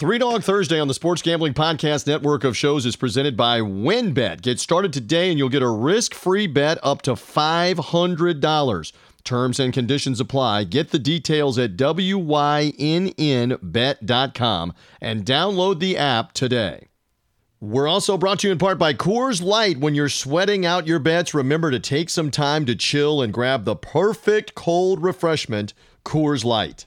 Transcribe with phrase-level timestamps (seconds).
[0.00, 4.40] Three Dog Thursday on the Sports Gambling Podcast network of shows is presented by WynnBET.
[4.40, 8.92] Get started today and you'll get a risk free bet up to $500.
[9.24, 10.64] Terms and conditions apply.
[10.64, 12.32] Get the details at WYNNBet.com
[15.02, 16.88] and download the app today.
[17.60, 19.76] We're also brought to you in part by Coors Light.
[19.80, 23.66] When you're sweating out your bets, remember to take some time to chill and grab
[23.66, 25.74] the perfect cold refreshment,
[26.06, 26.86] Coors Light.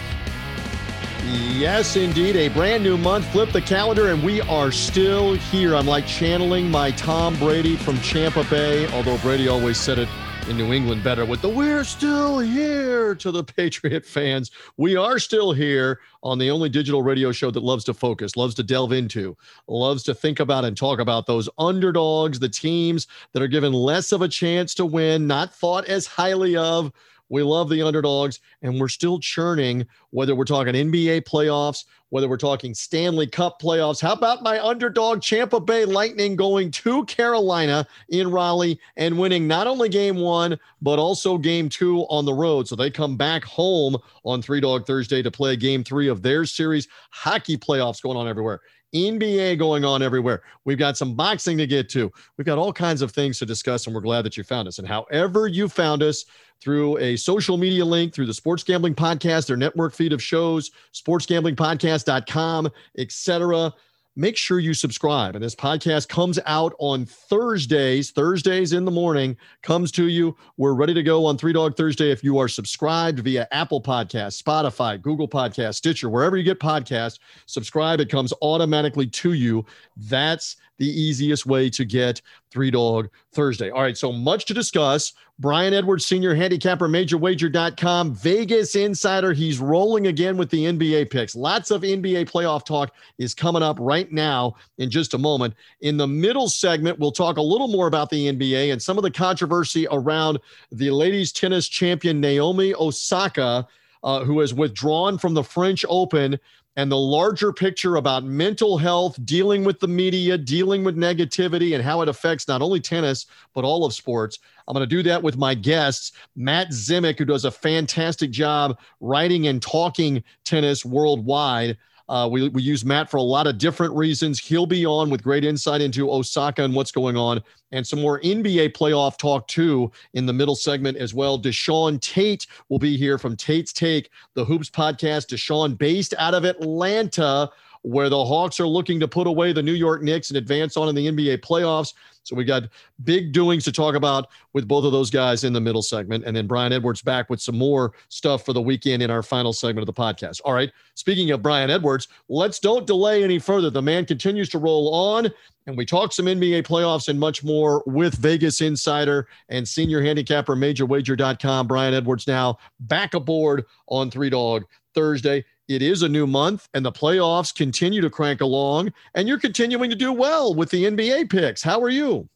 [1.27, 2.35] Yes, indeed.
[2.35, 3.25] A brand new month.
[3.25, 5.75] Flip the calendar, and we are still here.
[5.75, 10.09] I'm like channeling my Tom Brady from Champa Bay, although Brady always said it
[10.47, 14.49] in New England better with the We're still here to the Patriot fans.
[14.77, 18.55] We are still here on the only digital radio show that loves to focus, loves
[18.55, 19.37] to delve into,
[19.67, 24.11] loves to think about and talk about those underdogs, the teams that are given less
[24.11, 26.91] of a chance to win, not thought as highly of
[27.31, 32.35] we love the underdogs, and we're still churning, whether we're talking NBA playoffs, whether we're
[32.35, 34.01] talking Stanley Cup playoffs.
[34.01, 39.65] How about my underdog Champa Bay Lightning going to Carolina in Raleigh and winning not
[39.65, 42.67] only game one, but also game two on the road?
[42.67, 46.45] So they come back home on Three Dog Thursday to play game three of their
[46.45, 46.89] series.
[47.11, 48.59] Hockey playoffs going on everywhere.
[48.93, 50.43] NBA going on everywhere.
[50.65, 52.11] We've got some boxing to get to.
[52.37, 54.79] We've got all kinds of things to discuss, and we're glad that you found us.
[54.79, 56.25] And however you found us,
[56.61, 60.71] through a social media link, through the Sports Gambling Podcast, their network feed of shows,
[60.93, 63.73] sportsgamblingpodcast.com, etc
[64.15, 65.35] make sure you subscribe.
[65.35, 70.35] And this podcast comes out on Thursdays, Thursdays in the morning, comes to you.
[70.57, 72.11] We're ready to go on Three Dog Thursday.
[72.11, 77.19] If you are subscribed via Apple Podcast, Spotify, Google Podcast, Stitcher, wherever you get podcasts,
[77.45, 77.99] subscribe.
[77.99, 79.65] It comes automatically to you.
[79.95, 83.69] That's the easiest way to get Three Dog Thursday.
[83.69, 85.13] All right, so much to discuss.
[85.39, 89.33] Brian Edwards, senior handicapper, majorwager.com, Vegas insider.
[89.33, 91.35] He's rolling again with the NBA picks.
[91.35, 95.55] Lots of NBA playoff talk is coming up right now in just a moment.
[95.79, 99.03] In the middle segment, we'll talk a little more about the NBA and some of
[99.03, 100.37] the controversy around
[100.71, 103.67] the ladies tennis champion Naomi Osaka.
[104.03, 106.39] Uh, who has withdrawn from the French Open
[106.77, 111.83] and the larger picture about mental health, dealing with the media, dealing with negativity, and
[111.83, 114.39] how it affects not only tennis, but all of sports.
[114.67, 118.79] I'm going to do that with my guests, Matt Zemek, who does a fantastic job
[119.01, 121.77] writing and talking tennis worldwide.
[122.11, 124.37] Uh, we, we use Matt for a lot of different reasons.
[124.37, 127.41] He'll be on with great insight into Osaka and what's going on,
[127.71, 131.39] and some more NBA playoff talk too in the middle segment as well.
[131.39, 135.27] Deshaun Tate will be here from Tate's Take, the Hoops podcast.
[135.27, 137.49] Deshaun, based out of Atlanta,
[137.83, 140.89] where the Hawks are looking to put away the New York Knicks and advance on
[140.89, 141.93] in the NBA playoffs.
[142.23, 142.63] So we got
[143.03, 146.25] big doings to talk about with both of those guys in the middle segment.
[146.25, 149.53] And then Brian Edwards back with some more stuff for the weekend in our final
[149.53, 150.41] segment of the podcast.
[150.45, 150.71] All right.
[150.95, 153.69] Speaking of Brian Edwards, let's don't delay any further.
[153.69, 155.29] The man continues to roll on.
[155.67, 160.55] And we talk some NBA playoffs and much more with Vegas Insider and senior handicapper,
[160.55, 161.67] majorwager.com.
[161.67, 165.45] Brian Edwards now back aboard on Three Dog Thursday.
[165.67, 169.89] It is a new month, and the playoffs continue to crank along, and you're continuing
[169.89, 171.61] to do well with the NBA picks.
[171.61, 172.27] How are you?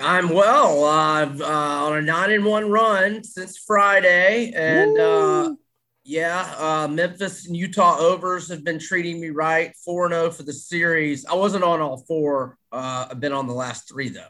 [0.00, 0.84] I'm well.
[0.84, 5.54] Uh, uh, on a nine in one run since Friday, and uh,
[6.04, 9.74] yeah, uh, Memphis and Utah overs have been treating me right.
[9.84, 11.24] Four and zero oh for the series.
[11.26, 12.58] I wasn't on all four.
[12.72, 14.26] Uh, I've been on the last three though.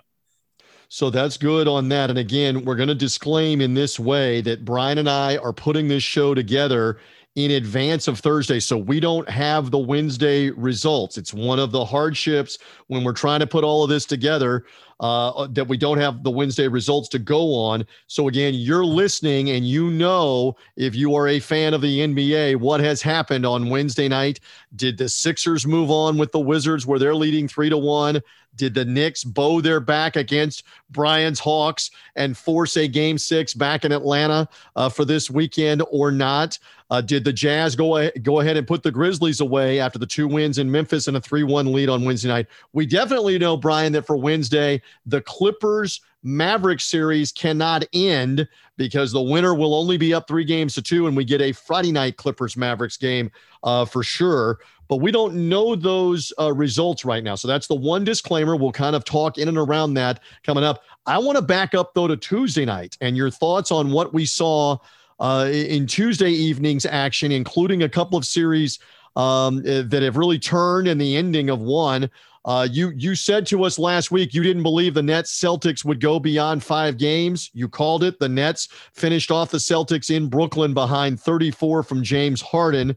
[0.88, 2.10] So that's good on that.
[2.10, 5.88] And again, we're going to disclaim in this way that Brian and I are putting
[5.88, 6.98] this show together
[7.34, 8.60] in advance of Thursday.
[8.60, 11.16] So we don't have the Wednesday results.
[11.16, 14.66] It's one of the hardships when we're trying to put all of this together
[15.00, 17.84] uh, that we don't have the Wednesday results to go on.
[18.06, 22.56] So again, you're listening and you know if you are a fan of the NBA,
[22.56, 24.40] what has happened on Wednesday night.
[24.76, 28.22] Did the Sixers move on with the Wizards where they're leading three to one?
[28.54, 33.84] Did the Knicks bow their back against Brian's Hawks and force a game six back
[33.84, 36.58] in Atlanta uh, for this weekend or not?
[36.92, 40.06] Uh, did the Jazz go, a- go ahead and put the Grizzlies away after the
[40.06, 42.48] two wins in Memphis and a 3 1 lead on Wednesday night?
[42.74, 48.46] We definitely know, Brian, that for Wednesday, the Clippers Maverick series cannot end
[48.76, 51.52] because the winner will only be up three games to two, and we get a
[51.52, 53.30] Friday night Clippers Mavericks game
[53.62, 54.58] uh, for sure.
[54.86, 57.34] but we don't know those uh, results right now.
[57.34, 58.54] So that's the one disclaimer.
[58.54, 60.82] We'll kind of talk in and around that coming up.
[61.06, 64.26] I want to back up though to Tuesday night and your thoughts on what we
[64.26, 64.76] saw
[65.22, 68.80] uh, in Tuesday evening's action, including a couple of series
[69.14, 72.10] um, eh, that have really turned and the ending of one.
[72.44, 76.00] Uh, you you said to us last week you didn't believe the Nets Celtics would
[76.00, 77.52] go beyond five games.
[77.54, 78.18] You called it.
[78.18, 82.96] The Nets finished off the Celtics in Brooklyn behind 34 from James Harden.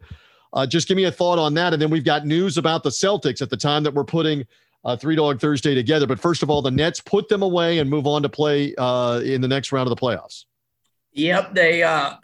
[0.51, 2.89] Uh, just give me a thought on that, and then we've got news about the
[2.89, 4.43] Celtics at the time that we're putting
[4.83, 6.07] uh, Three Dog Thursday together.
[6.07, 9.21] But first of all, the Nets put them away and move on to play uh,
[9.23, 10.45] in the next round of the playoffs.
[11.15, 12.17] Yep, they uh,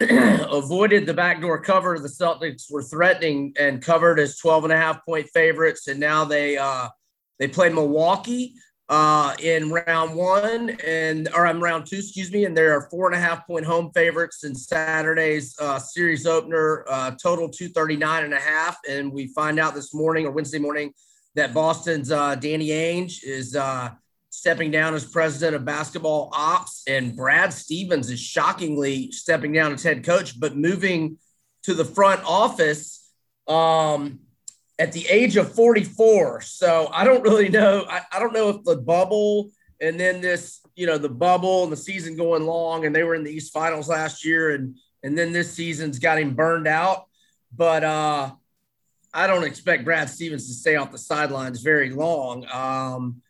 [0.50, 1.98] avoided the backdoor cover.
[1.98, 6.26] The Celtics were threatening and covered as 12 and a half point favorites, and now
[6.26, 6.88] they uh,
[7.38, 8.54] they play Milwaukee
[8.90, 13.06] uh, in round one and or I'm round two, excuse me, and there are four
[13.06, 18.34] and a half point home favorites in Saturday's uh, series opener, uh, total 239 and
[18.34, 18.76] a half.
[18.86, 20.92] And we find out this morning or Wednesday morning
[21.34, 23.92] that Boston's uh, Danny Ainge is uh,
[24.42, 29.84] stepping down as president of basketball ops, and Brad Stevens is shockingly stepping down as
[29.84, 31.16] head coach, but moving
[31.62, 33.08] to the front office
[33.46, 34.18] um,
[34.80, 36.40] at the age of 44.
[36.40, 37.84] So I don't really know.
[37.88, 39.50] I, I don't know if the bubble
[39.80, 43.14] and then this, you know, the bubble and the season going long, and they were
[43.14, 47.04] in the East Finals last year, and and then this season's got him burned out.
[47.56, 48.32] But uh,
[49.14, 52.44] I don't expect Brad Stevens to stay off the sidelines very long.
[52.52, 53.22] Um,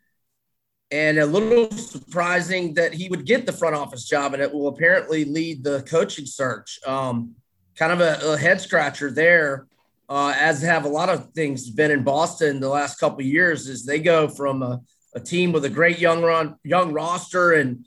[0.92, 4.68] and a little surprising that he would get the front office job and it will
[4.68, 6.78] apparently lead the coaching search.
[6.86, 7.34] Um,
[7.76, 9.66] kind of a, a head scratcher there,
[10.10, 13.68] uh, as have a lot of things been in Boston the last couple years.
[13.68, 14.80] Is they go from a,
[15.14, 17.86] a team with a great young run, young roster, and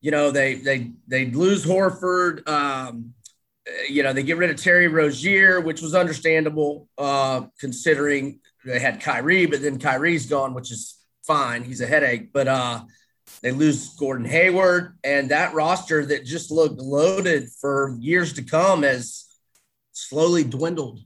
[0.00, 2.48] you know they they they lose Horford.
[2.48, 3.12] Um,
[3.90, 9.02] you know they get rid of Terry Rozier, which was understandable uh, considering they had
[9.02, 10.97] Kyrie, but then Kyrie's gone, which is
[11.28, 11.62] fine.
[11.62, 12.80] He's a headache, but uh,
[13.42, 18.82] they lose Gordon Hayward, and that roster that just looked loaded for years to come
[18.82, 19.26] has
[19.92, 21.00] slowly dwindled.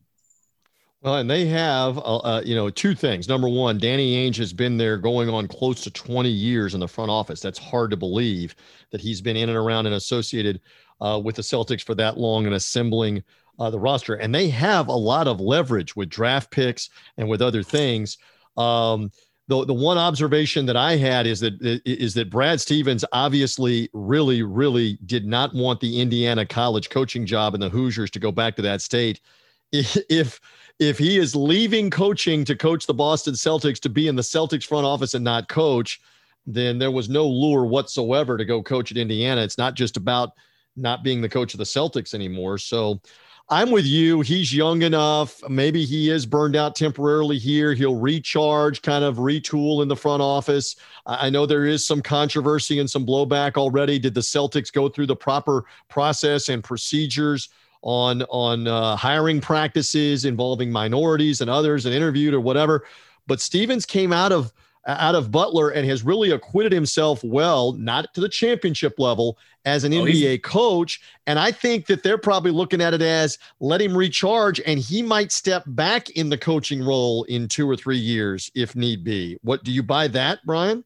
[1.03, 3.29] Well, and they have, uh, uh, you know, two things.
[3.29, 6.87] Number one, Danny Ainge has been there going on close to 20 years in the
[6.87, 7.41] front office.
[7.41, 8.55] That's hard to believe
[8.93, 10.61] that he's been in and around and associated
[11.01, 13.25] uh, with the Celtics for that long and assembling
[13.59, 14.15] uh, the roster.
[14.15, 18.19] And they have a lot of leverage with draft picks and with other things.
[18.57, 19.11] Um,
[19.49, 21.55] the the one observation that I had is that
[21.85, 27.55] is that Brad Stevens obviously really really did not want the Indiana college coaching job
[27.55, 29.21] and the Hoosiers to go back to that state.
[29.73, 30.41] If
[30.79, 34.67] if he is leaving coaching to coach the Boston Celtics to be in the Celtics
[34.67, 36.01] front office and not coach,
[36.47, 39.43] then there was no lure whatsoever to go coach at Indiana.
[39.43, 40.33] It's not just about
[40.77, 42.59] not being the coach of the Celtics anymore.
[42.59, 43.01] So
[43.49, 44.21] I'm with you.
[44.23, 45.47] He's young enough.
[45.49, 47.75] Maybe he is burned out temporarily here.
[47.75, 50.77] He'll recharge, kind of retool in the front office.
[51.07, 53.99] I know there is some controversy and some blowback already.
[53.99, 57.49] Did the Celtics go through the proper process and procedures
[57.83, 62.87] on on uh, hiring practices involving minorities and others and interviewed or whatever?
[63.27, 64.53] But Stevens came out of
[64.87, 69.85] out of Butler and has really acquitted himself well, not to the championship level as
[69.85, 71.01] an oh, NBA coach.
[71.27, 75.03] And I think that they're probably looking at it as let him recharge and he
[75.03, 79.39] might step back in the coaching role in two or three years if need be.
[79.43, 80.85] What do you buy that, Brian?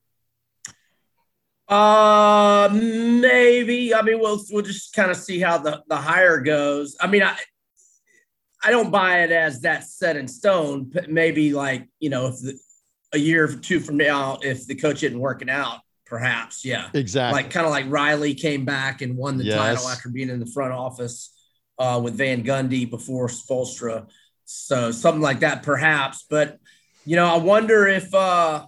[1.68, 3.92] Uh, maybe.
[3.92, 6.96] I mean, we'll we'll just kind of see how the the hire goes.
[7.00, 7.36] I mean, I
[8.62, 10.92] I don't buy it as that set in stone.
[11.08, 12.56] Maybe like you know, if the,
[13.12, 15.80] a year or two from now if the coach isn't working out.
[16.06, 17.42] Perhaps, yeah, exactly.
[17.42, 19.56] Like kind of like Riley came back and won the yes.
[19.56, 21.36] title after being in the front office
[21.78, 24.08] uh, with Van Gundy before Spoelstra.
[24.44, 26.24] So something like that, perhaps.
[26.30, 26.58] But
[27.04, 28.66] you know, I wonder if uh,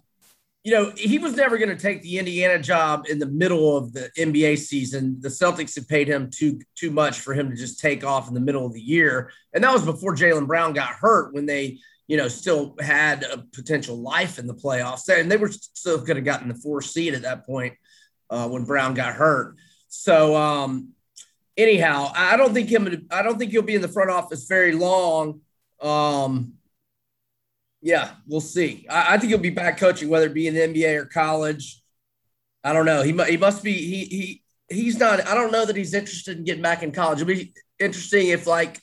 [0.64, 3.92] you know he was never going to take the Indiana job in the middle of
[3.92, 5.18] the NBA season.
[5.20, 8.34] The Celtics had paid him too too much for him to just take off in
[8.34, 11.78] the middle of the year, and that was before Jaylen Brown got hurt when they
[12.08, 15.08] you know, still had a potential life in the playoffs.
[15.08, 17.74] And they were still going have gotten the four seed at that point
[18.30, 19.56] uh, when Brown got hurt.
[19.88, 20.94] So, um,
[21.56, 23.06] anyhow, I don't think him.
[23.10, 25.42] I don't think he'll be in the front office very long.
[25.80, 26.54] Um,
[27.82, 28.86] yeah, we'll see.
[28.88, 31.82] I, I think he'll be back coaching, whether it be in the NBA or college.
[32.64, 33.02] I don't know.
[33.02, 33.72] He he must be.
[33.72, 35.26] He he he's not.
[35.26, 37.20] I don't know that he's interested in getting back in college.
[37.20, 38.80] It'll be interesting if like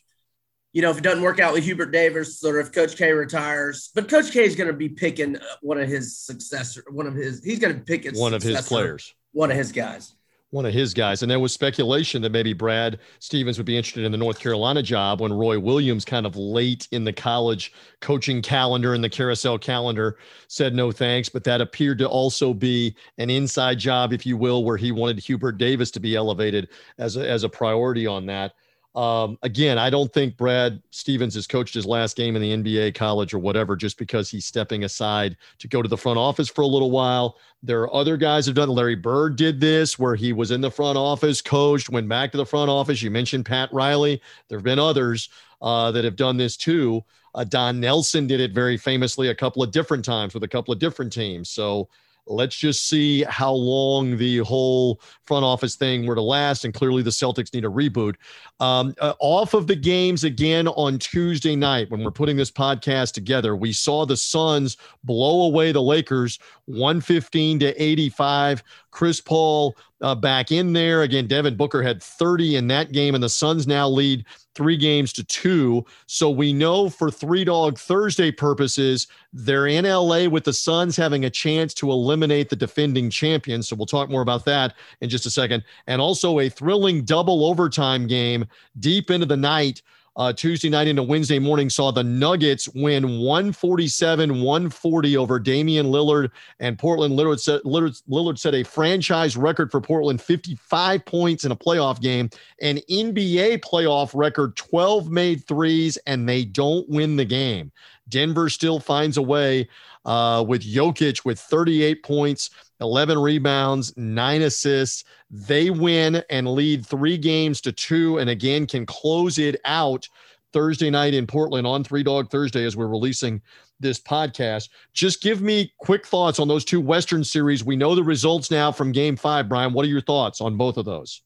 [0.75, 3.91] you know, if it doesn't work out with Hubert Davis or if Coach K retires,
[3.95, 7.41] but Coach K is going to be picking one of his successor, one of his,
[7.41, 10.13] he's going to pick one of his players, one of his guys.
[10.49, 11.21] one of his guys.
[11.21, 14.83] And there was speculation that maybe Brad Stevens would be interested in the North Carolina
[14.83, 19.57] job when Roy Williams, kind of late in the college coaching calendar and the carousel
[19.57, 20.17] calendar,
[20.47, 21.29] said no thanks.
[21.29, 25.19] But that appeared to also be an inside job, if you will, where he wanted
[25.19, 28.53] Hubert Davis to be elevated as a, as a priority on that.
[28.95, 32.95] Um, again, I don't think Brad Stevens has coached his last game in the NBA,
[32.95, 36.61] college, or whatever, just because he's stepping aside to go to the front office for
[36.61, 37.37] a little while.
[37.61, 38.69] There are other guys who've done.
[38.69, 42.37] Larry Bird did this, where he was in the front office, coached, went back to
[42.37, 43.01] the front office.
[43.01, 44.21] You mentioned Pat Riley.
[44.47, 45.27] There have been others
[45.61, 47.03] uh, that have done this too.
[47.33, 50.73] Uh, Don Nelson did it very famously a couple of different times with a couple
[50.73, 51.49] of different teams.
[51.49, 51.89] So
[52.27, 56.65] Let's just see how long the whole front office thing were to last.
[56.65, 58.15] And clearly, the Celtics need a reboot.
[58.59, 63.13] Um, uh, off of the games again on Tuesday night, when we're putting this podcast
[63.13, 68.63] together, we saw the Suns blow away the Lakers 115 to 85.
[68.91, 71.03] Chris Paul uh, back in there.
[71.03, 75.11] Again, Devin Booker had 30 in that game, and the Suns now lead three games
[75.13, 75.85] to two.
[76.07, 81.25] So we know for Three Dog Thursday purposes, they're in LA with the Suns having
[81.25, 83.67] a chance to eliminate the defending champions.
[83.67, 85.63] So we'll talk more about that in just a second.
[85.87, 88.45] And also a thrilling double overtime game
[88.79, 89.81] deep into the night
[90.17, 96.31] uh, Tuesday night into Wednesday morning saw the Nuggets win 147 140 over Damian Lillard
[96.59, 97.17] and Portland.
[97.17, 102.01] Lillard set, Lillard, Lillard set a franchise record for Portland 55 points in a playoff
[102.01, 102.29] game,
[102.61, 107.71] an NBA playoff record 12 made threes, and they don't win the game.
[108.07, 109.67] Denver still finds a way
[110.05, 112.51] uh, with Jokic with 38 points,
[112.81, 115.03] 11 rebounds, nine assists.
[115.29, 120.07] They win and lead three games to two, and again can close it out
[120.53, 123.41] Thursday night in Portland on Three Dog Thursday as we're releasing
[123.79, 124.69] this podcast.
[124.93, 127.63] Just give me quick thoughts on those two Western series.
[127.63, 129.73] We know the results now from game five, Brian.
[129.73, 131.21] What are your thoughts on both of those?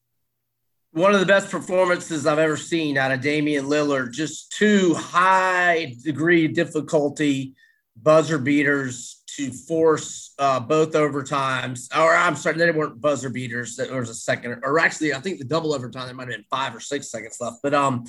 [0.91, 4.11] One of the best performances I've ever seen out of Damian Lillard.
[4.11, 7.53] Just two high degree difficulty
[8.01, 11.95] buzzer beaters to force uh, both overtimes.
[11.95, 13.75] Or I'm sorry, they weren't buzzer beaters.
[13.75, 16.45] There was a second, or actually, I think the double overtime there might have been
[16.49, 17.57] five or six seconds left.
[17.61, 18.05] But um,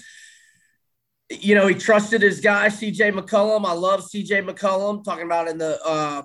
[1.30, 3.64] you know, he trusted his guy, CJ McCollum.
[3.64, 5.04] I love CJ McCollum.
[5.04, 6.22] Talking about in the uh,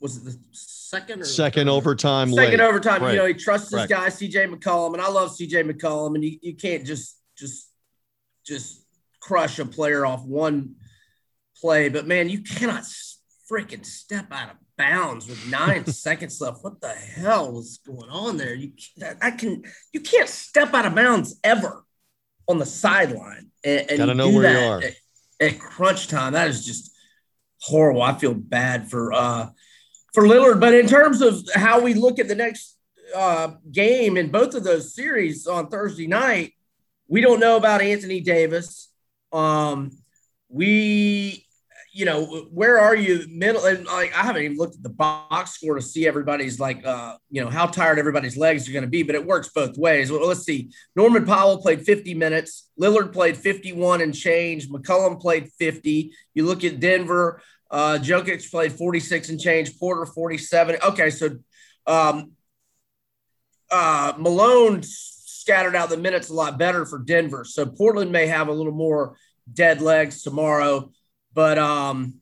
[0.00, 2.32] was it the second or second overtime?
[2.32, 2.60] Second late.
[2.60, 3.02] overtime.
[3.02, 3.12] Right.
[3.12, 6.16] You know, he trusts his guy, CJ McCollum, and I love CJ McCollum.
[6.16, 7.70] And you, you can't just just
[8.44, 8.84] just
[9.20, 10.74] crush a player off one
[11.60, 11.88] play.
[11.88, 12.84] But man, you cannot
[13.52, 16.64] freaking step out of bounds with nine seconds left.
[16.64, 18.54] What the hell was going on there?
[18.54, 18.72] You
[19.20, 21.84] I can you can't step out of bounds ever
[22.48, 23.50] on the sideline.
[23.64, 24.94] And, and gotta know where you are at,
[25.40, 26.32] at, crunch time.
[26.32, 26.92] That is just
[27.60, 28.02] horrible.
[28.02, 29.50] I feel bad for uh
[30.14, 30.60] for Lillard.
[30.60, 32.78] But in terms of how we look at the next
[33.14, 36.52] uh, game in both of those series on Thursday night,
[37.08, 38.90] we don't know about Anthony Davis.
[39.32, 39.90] Um,
[40.48, 41.46] we
[41.92, 43.66] you know, where are you middle?
[43.66, 47.16] And like, I haven't even looked at the box score to see everybody's like, uh,
[47.30, 50.10] you know, how tired everybody's legs are going to be, but it works both ways.
[50.10, 50.70] Well, let's see.
[50.96, 52.70] Norman Powell played 50 minutes.
[52.80, 54.68] Lillard played 51 and change.
[54.70, 56.12] McCollum played 50.
[56.32, 59.78] You look at Denver, uh, Jokic played 46 and change.
[59.78, 60.78] Porter 47.
[60.82, 61.10] Okay.
[61.10, 61.36] So,
[61.86, 62.32] um,
[63.70, 67.44] uh, Malone scattered out the minutes a lot better for Denver.
[67.44, 69.16] So Portland may have a little more
[69.52, 70.90] dead legs tomorrow.
[71.34, 72.20] But um,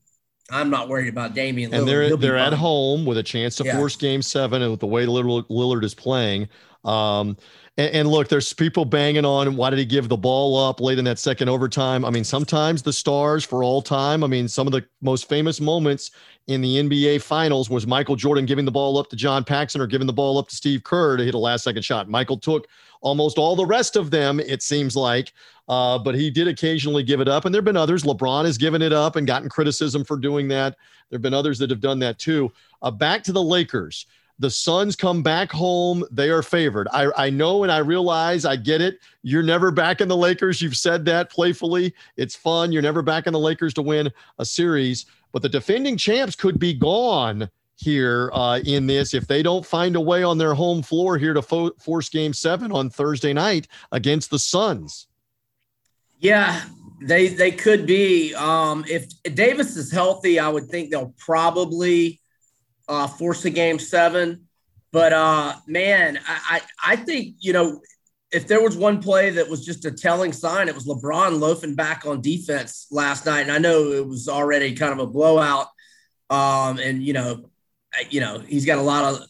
[0.50, 1.72] I'm not worried about Damian.
[1.74, 3.76] And they're they're at home with a chance to yeah.
[3.76, 6.48] force Game Seven, and with the way Lillard is playing.
[6.84, 7.37] Um,
[7.76, 9.56] and, and, look, there's people banging on.
[9.56, 12.04] Why did he give the ball up late in that second overtime?
[12.04, 14.25] I mean, sometimes the stars for all time.
[14.25, 16.10] I mean, some of the most famous moments
[16.46, 19.87] in the NBA Finals was Michael Jordan giving the ball up to John Paxson or
[19.87, 22.08] giving the ball up to Steve Kerr to hit a last second shot.
[22.08, 22.66] Michael took
[23.02, 25.32] almost all the rest of them, it seems like,
[25.68, 27.44] uh, but he did occasionally give it up.
[27.44, 28.02] And there have been others.
[28.02, 30.76] LeBron has given it up and gotten criticism for doing that.
[31.08, 32.52] There have been others that have done that too.
[32.82, 34.06] Uh, back to the Lakers.
[34.40, 36.02] The Suns come back home.
[36.11, 36.88] They are favored.
[36.92, 38.99] I, I know and I realize I get it.
[39.23, 40.62] You're never back in the Lakers.
[40.62, 41.94] You've said that playfully.
[42.16, 42.73] It's fun.
[42.73, 45.04] You're never back in the Lakers to win a series.
[45.32, 49.94] But the defending champs could be gone here uh, in this if they don't find
[49.94, 53.68] a way on their home floor here to fo- force game seven on Thursday night
[53.92, 55.06] against the Suns.
[56.18, 56.62] Yeah,
[57.02, 58.35] they they could be.
[58.35, 62.20] Um, if Davis is healthy, I would think they'll probably
[62.90, 64.47] uh, force a game seven.
[64.92, 67.80] But uh, man, I, I, I think you know
[68.32, 71.75] if there was one play that was just a telling sign, it was LeBron loafing
[71.75, 75.68] back on defense last night, and I know it was already kind of a blowout.
[76.28, 77.50] Um, and you know,
[78.11, 79.26] you know, he's got a lot of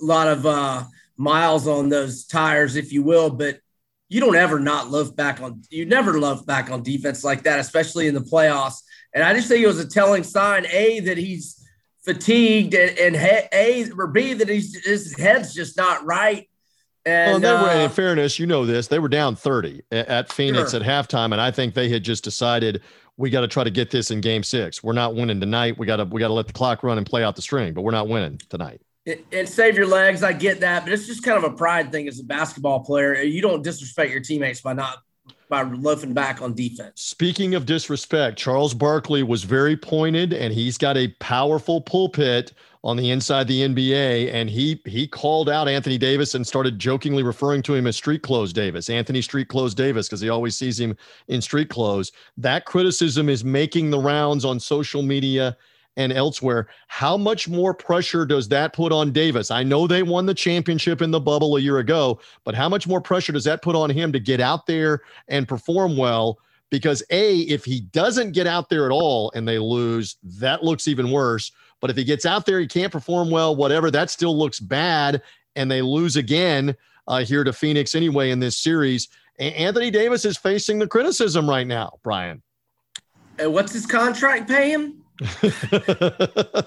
[0.00, 0.84] lot of uh,
[1.16, 3.30] miles on those tires, if you will.
[3.30, 3.60] But
[4.08, 7.58] you don't ever not loaf back on you never loaf back on defense like that,
[7.58, 8.82] especially in the playoffs.
[9.14, 11.59] And I just think it was a telling sign, A, that he's
[12.04, 13.16] fatigued and, and
[13.52, 16.48] A or B that he's his head's just not right.
[17.06, 20.72] And well, were, uh, in fairness, you know this, they were down 30 at Phoenix
[20.72, 20.80] sure.
[20.80, 21.32] at halftime.
[21.32, 22.82] And I think they had just decided
[23.16, 24.82] we got to try to get this in game six.
[24.82, 25.78] We're not winning tonight.
[25.78, 27.74] We got to we got to let the clock run and play out the string,
[27.74, 28.80] but we're not winning tonight.
[29.32, 30.22] And save your legs.
[30.22, 33.14] I get that, but it's just kind of a pride thing as a basketball player.
[33.22, 34.98] You don't disrespect your teammates by not
[35.50, 37.02] by loafing back on defense.
[37.02, 42.96] Speaking of disrespect, Charles Barkley was very pointed, and he's got a powerful pulpit on
[42.96, 47.60] the inside the NBA, and he he called out Anthony Davis and started jokingly referring
[47.62, 50.96] to him as Street Clothes Davis, Anthony Street Clothes Davis, because he always sees him
[51.28, 52.12] in street clothes.
[52.38, 55.58] That criticism is making the rounds on social media
[56.00, 56.66] and elsewhere.
[56.88, 59.50] How much more pressure does that put on Davis?
[59.50, 62.88] I know they won the championship in the bubble a year ago, but how much
[62.88, 66.38] more pressure does that put on him to get out there and perform well?
[66.70, 70.88] Because A, if he doesn't get out there at all and they lose, that looks
[70.88, 71.52] even worse.
[71.80, 75.20] But if he gets out there, he can't perform well, whatever, that still looks bad.
[75.54, 76.74] And they lose again
[77.08, 79.08] uh, here to Phoenix anyway in this series.
[79.38, 82.40] Anthony Davis is facing the criticism right now, Brian.
[83.38, 84.99] And what's his contract pay him?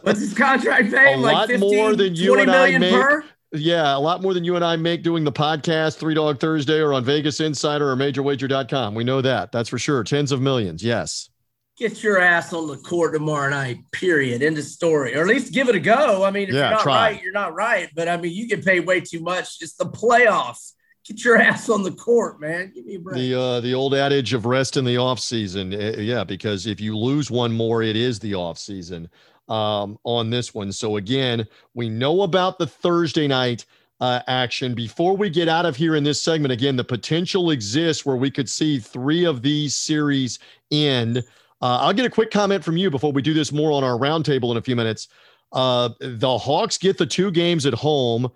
[0.03, 1.13] What's his contract pay?
[1.13, 2.91] A like lot 15, more than you and I make.
[2.91, 3.25] Per?
[3.53, 6.79] Yeah, a lot more than you and I make doing the podcast, Three Dog Thursday,
[6.79, 8.95] or on Vegas Insider or MajorWager.com.
[8.95, 9.51] We know that.
[9.51, 10.03] That's for sure.
[10.03, 10.83] Tens of millions.
[10.83, 11.29] Yes.
[11.77, 13.79] Get your ass on the court tomorrow night.
[13.91, 14.43] Period.
[14.43, 15.15] End of story.
[15.15, 16.23] Or at least give it a go.
[16.23, 17.11] I mean, if yeah, you're not try.
[17.11, 17.89] right, you're not right.
[17.95, 19.57] But I mean, you get paid way too much.
[19.61, 20.73] It's the playoffs
[21.05, 22.71] get your ass on the court, man.
[22.73, 23.15] Give me a break.
[23.15, 26.79] The uh, the old adage of rest in the off season, uh, yeah, because if
[26.79, 29.09] you lose one more, it is the off season
[29.49, 30.71] um, on this one.
[30.71, 33.65] So again, we know about the Thursday night
[33.99, 34.73] uh, action.
[34.73, 38.31] Before we get out of here in this segment, again, the potential exists where we
[38.31, 40.39] could see three of these series
[40.71, 41.19] end.
[41.61, 43.97] Uh, I'll get a quick comment from you before we do this more on our
[43.97, 45.07] roundtable in a few minutes.
[45.53, 48.29] Uh, the Hawks get the two games at home.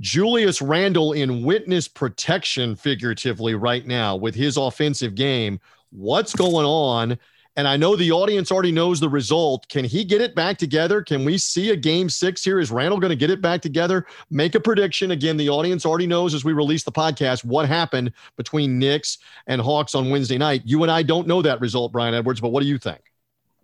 [0.00, 5.60] Julius Randle in witness protection, figuratively, right now with his offensive game.
[5.90, 7.18] What's going on?
[7.56, 9.68] And I know the audience already knows the result.
[9.68, 11.02] Can he get it back together?
[11.02, 12.58] Can we see a game six here?
[12.58, 14.06] Is Randle going to get it back together?
[14.28, 15.12] Make a prediction.
[15.12, 19.60] Again, the audience already knows as we release the podcast what happened between Knicks and
[19.60, 20.62] Hawks on Wednesday night.
[20.64, 23.13] You and I don't know that result, Brian Edwards, but what do you think?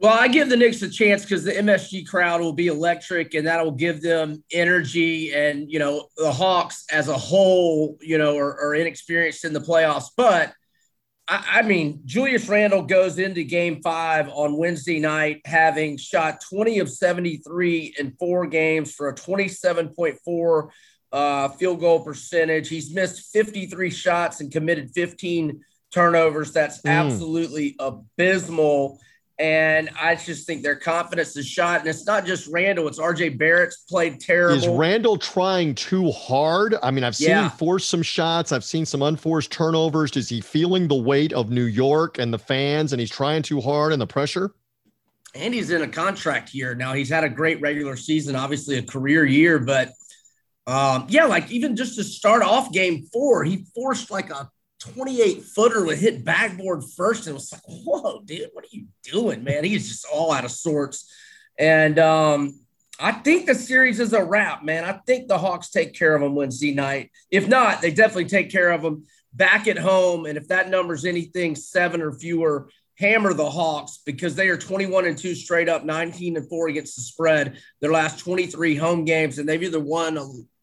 [0.00, 3.46] Well, I give the Knicks a chance because the MSG crowd will be electric and
[3.46, 5.34] that'll give them energy.
[5.34, 9.60] And, you know, the Hawks as a whole, you know, are, are inexperienced in the
[9.60, 10.06] playoffs.
[10.16, 10.54] But
[11.28, 16.78] I, I, mean, Julius Randle goes into game five on Wednesday night, having shot 20
[16.78, 20.70] of 73 in four games for a 27.4
[21.12, 22.70] uh, field goal percentage.
[22.70, 25.60] He's missed 53 shots and committed 15
[25.92, 26.52] turnovers.
[26.52, 26.90] That's mm.
[26.90, 28.98] absolutely abysmal.
[29.40, 31.80] And I just think their confidence is shot.
[31.80, 34.58] And it's not just Randle, it's RJ Barrett's played terrible.
[34.58, 36.76] Is Randle trying too hard?
[36.82, 37.44] I mean, I've seen yeah.
[37.44, 40.14] him force some shots, I've seen some unforced turnovers.
[40.14, 43.62] Is he feeling the weight of New York and the fans and he's trying too
[43.62, 44.52] hard and the pressure?
[45.34, 46.74] And he's in a contract year.
[46.74, 49.92] Now he's had a great regular season, obviously a career year, but
[50.66, 54.50] um, yeah, like even just to start off game four, he forced like a
[54.80, 57.26] 28 footer would hit backboard first.
[57.26, 59.64] And it was like, whoa, dude, what are you doing, man?
[59.64, 61.12] He's just all out of sorts.
[61.58, 62.60] And um,
[62.98, 64.84] I think the series is a wrap, man.
[64.84, 67.10] I think the Hawks take care of them Wednesday night.
[67.30, 70.26] If not, they definitely take care of them back at home.
[70.26, 75.06] And if that number's anything seven or fewer, hammer the Hawks because they are 21
[75.06, 79.38] and 2 straight up, 19 and 4 against the spread, their last 23 home games.
[79.38, 80.18] And they've either won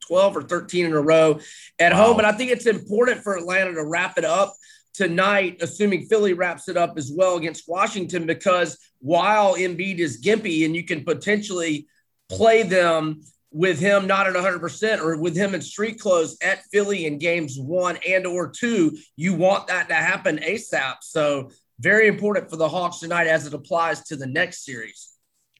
[0.07, 1.39] 12 or 13 in a row
[1.79, 2.05] at wow.
[2.05, 2.17] home.
[2.19, 4.53] And I think it's important for Atlanta to wrap it up
[4.93, 10.65] tonight, assuming Philly wraps it up as well against Washington, because while Embiid is gimpy
[10.65, 11.87] and you can potentially
[12.29, 17.05] play them with him not at 100% or with him in street clothes at Philly
[17.05, 20.95] in games one and or two, you want that to happen ASAP.
[21.01, 25.16] So very important for the Hawks tonight as it applies to the next series.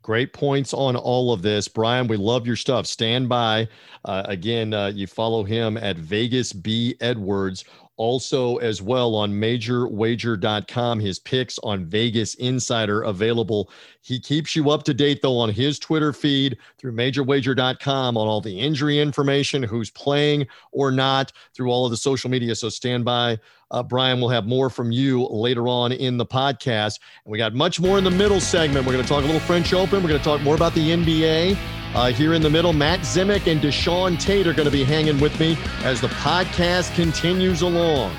[0.08, 1.68] Great points on all of this.
[1.68, 2.88] Brian, we love your stuff.
[2.88, 3.68] Stand by.
[4.06, 7.66] Uh, again, uh, you follow him at Vegas B Edwards.
[7.98, 13.72] Also, as well on majorwager.com, his picks on Vegas Insider available.
[14.02, 18.40] He keeps you up to date, though, on his Twitter feed through majorwager.com on all
[18.40, 22.56] the injury information, who's playing or not, through all of the social media.
[22.56, 23.40] So stand by
[23.72, 27.00] uh, Brian, we'll have more from you later on in the podcast.
[27.26, 28.86] And we got much more in the middle segment.
[28.86, 30.02] We're going to talk a little French Open.
[30.04, 31.77] We're going to talk more about the NBA.
[31.96, 35.20] Uh, here in the middle, Matt Zemek and Deshaun Tate are going to be hanging
[35.20, 38.16] with me as the podcast continues along.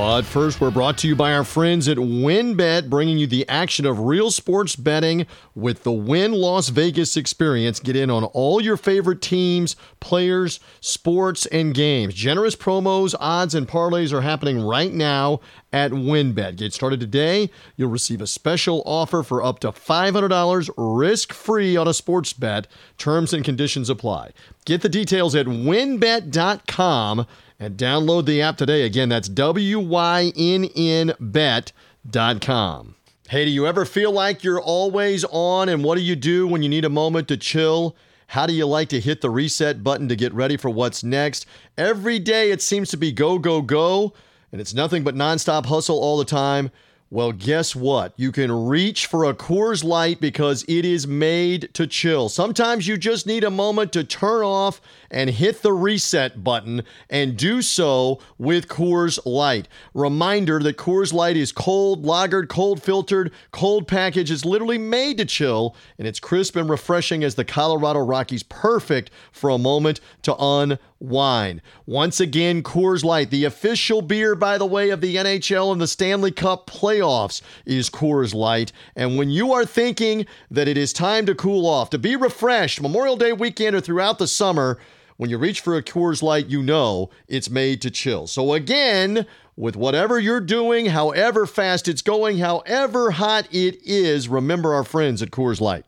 [0.00, 3.84] But first, we're brought to you by our friends at WynnBET, bringing you the action
[3.84, 7.80] of real sports betting with the Wynn Las Vegas experience.
[7.80, 12.14] Get in on all your favorite teams, players, sports, and games.
[12.14, 16.56] Generous promos, odds, and parlays are happening right now at WynnBET.
[16.56, 17.50] Get started today.
[17.76, 22.66] You'll receive a special offer for up to $500 risk free on a sports bet.
[22.96, 24.30] Terms and conditions apply.
[24.64, 27.26] Get the details at wynnbet.com
[27.60, 28.82] and download the app today.
[28.82, 32.96] Again, that's W Y N N bet.com.
[33.28, 35.68] Hey, do you ever feel like you're always on?
[35.68, 37.94] And what do you do when you need a moment to chill?
[38.28, 41.46] How do you like to hit the reset button to get ready for what's next?
[41.76, 44.14] Every day it seems to be go, go, go,
[44.50, 46.70] and it's nothing but nonstop hustle all the time.
[47.12, 48.12] Well, guess what?
[48.16, 52.28] You can reach for a Coors Light because it is made to chill.
[52.28, 57.36] Sometimes you just need a moment to turn off and hit the reset button and
[57.36, 59.66] do so with Coors Light.
[59.92, 64.30] Reminder that Coors Light is cold, lagered, cold filtered, cold package.
[64.30, 68.44] It's literally made to chill and it's crisp and refreshing as the Colorado Rockies.
[68.44, 70.78] Perfect for a moment to unwind.
[71.00, 75.86] Once again, Coors Light, the official beer, by the way, of the NHL and the
[75.86, 78.70] Stanley Cup playoffs, is Coors Light.
[78.94, 82.82] And when you are thinking that it is time to cool off, to be refreshed,
[82.82, 84.78] Memorial Day weekend or throughout the summer,
[85.16, 88.26] when you reach for a Coors Light, you know it's made to chill.
[88.26, 94.74] So, again, with whatever you're doing, however fast it's going, however hot it is, remember
[94.74, 95.84] our friends at Coors Light.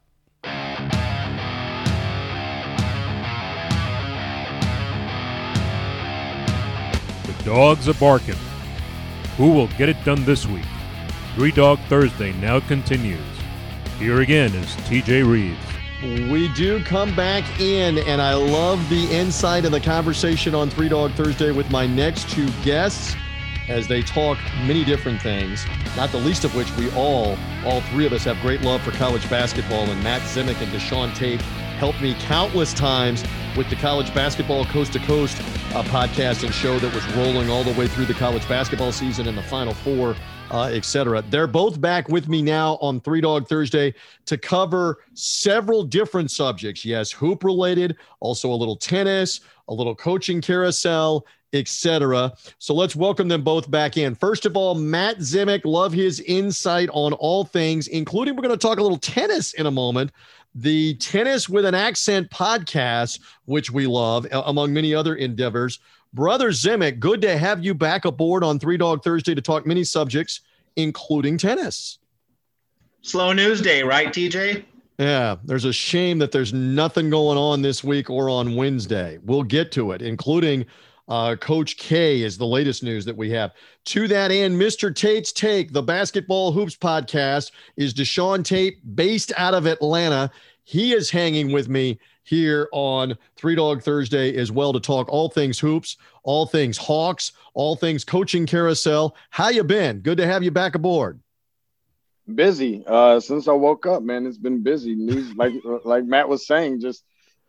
[7.45, 8.37] Dogs are barking.
[9.37, 10.65] Who will get it done this week?
[11.35, 13.21] Three Dog Thursday now continues.
[13.99, 15.59] Here again is TJ Reeves.
[16.31, 20.89] We do come back in, and I love the insight and the conversation on Three
[20.89, 23.15] Dog Thursday with my next two guests
[23.69, 25.65] as they talk many different things,
[25.97, 28.91] not the least of which we all, all three of us, have great love for
[28.93, 29.85] college basketball.
[29.85, 33.25] And Matt Zemek and Deshaun Tate helped me countless times
[33.57, 35.39] with the College Basketball Coast to Coast
[35.75, 39.29] uh, podcast and show that was rolling all the way through the college basketball season
[39.29, 40.17] and the Final Four
[40.53, 41.25] uh, etc.
[41.31, 43.95] They're both back with me now on Three Dog Thursday
[44.27, 46.85] to cover several different subjects.
[46.85, 52.33] Yes, hoop related, also a little tennis, a little coaching carousel, etc.
[52.59, 54.15] So let's welcome them both back in.
[54.15, 58.59] First of all, Matt Zemek, love his insight on all things, including we're going to
[58.59, 60.13] talk a little tennis in a moment.
[60.55, 65.79] The Tennis with an Accent podcast, which we love, among many other endeavors.
[66.13, 69.83] Brother Zemek, good to have you back aboard on Three Dog Thursday to talk many
[69.83, 70.41] subjects,
[70.77, 71.99] including tennis.
[73.01, 74.65] Slow news day, right, TJ?
[74.99, 79.19] Yeah, there's a shame that there's nothing going on this week or on Wednesday.
[79.25, 80.67] We'll get to it, including
[81.09, 83.53] uh, Coach K is the latest news that we have.
[83.87, 84.95] To that end, Mr.
[84.95, 90.31] Tate's Take, the Basketball Hoops podcast, is Deshaun Tate, based out of Atlanta.
[90.65, 95.29] He is hanging with me here on Three Dog Thursday as well to talk all
[95.29, 99.17] things hoops, all things Hawks, all things coaching carousel.
[99.31, 100.01] How you been?
[100.01, 101.21] Good to have you back aboard.
[102.33, 102.85] Busy.
[102.87, 104.95] Uh, since I woke up, man, it's been busy.
[104.95, 105.53] News, like
[105.85, 107.05] like Matt was saying, just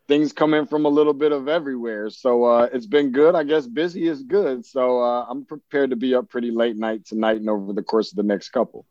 [0.06, 2.10] things coming from a little bit of everywhere.
[2.10, 3.34] So uh, it's been good.
[3.34, 4.64] I guess busy is good.
[4.66, 8.12] So uh, I'm prepared to be up pretty late night tonight and over the course
[8.12, 8.86] of the next couple.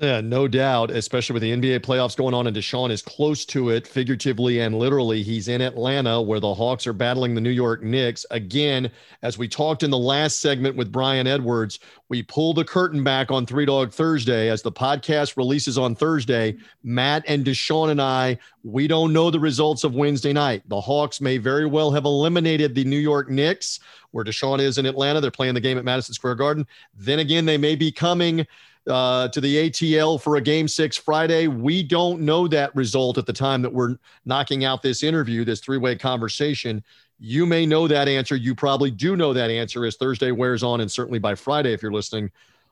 [0.00, 3.68] Yeah, no doubt, especially with the NBA playoffs going on, and Deshaun is close to
[3.68, 5.22] it, figuratively and literally.
[5.22, 8.24] He's in Atlanta where the Hawks are battling the New York Knicks.
[8.30, 13.04] Again, as we talked in the last segment with Brian Edwards, we pull the curtain
[13.04, 16.56] back on Three Dog Thursday as the podcast releases on Thursday.
[16.82, 20.62] Matt and Deshaun and I, we don't know the results of Wednesday night.
[20.70, 23.80] The Hawks may very well have eliminated the New York Knicks,
[24.12, 25.20] where Deshaun is in Atlanta.
[25.20, 26.66] They're playing the game at Madison Square Garden.
[26.96, 28.46] Then again, they may be coming
[28.86, 31.46] uh, to the ATL for a game six Friday.
[31.46, 35.60] We don't know that result at the time that we're knocking out this interview, this
[35.60, 36.82] three way conversation.
[37.18, 38.36] You may know that answer.
[38.36, 41.82] You probably do know that answer as Thursday wears on, and certainly by Friday, if
[41.82, 42.30] you're listening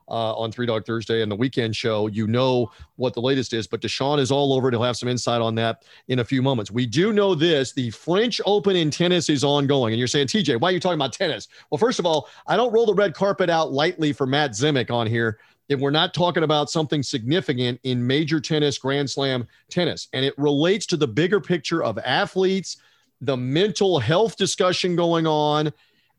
[0.09, 3.67] uh, on Three Dog Thursday and the weekend show, you know what the latest is.
[3.67, 4.73] But Deshaun is all over it.
[4.73, 6.71] He'll have some insight on that in a few moments.
[6.71, 9.93] We do know this the French Open in tennis is ongoing.
[9.93, 11.47] And you're saying, TJ, why are you talking about tennis?
[11.69, 14.89] Well, first of all, I don't roll the red carpet out lightly for Matt Zemek
[14.89, 15.37] on here
[15.69, 20.07] if we're not talking about something significant in major tennis, Grand Slam tennis.
[20.13, 22.77] And it relates to the bigger picture of athletes,
[23.21, 25.71] the mental health discussion going on,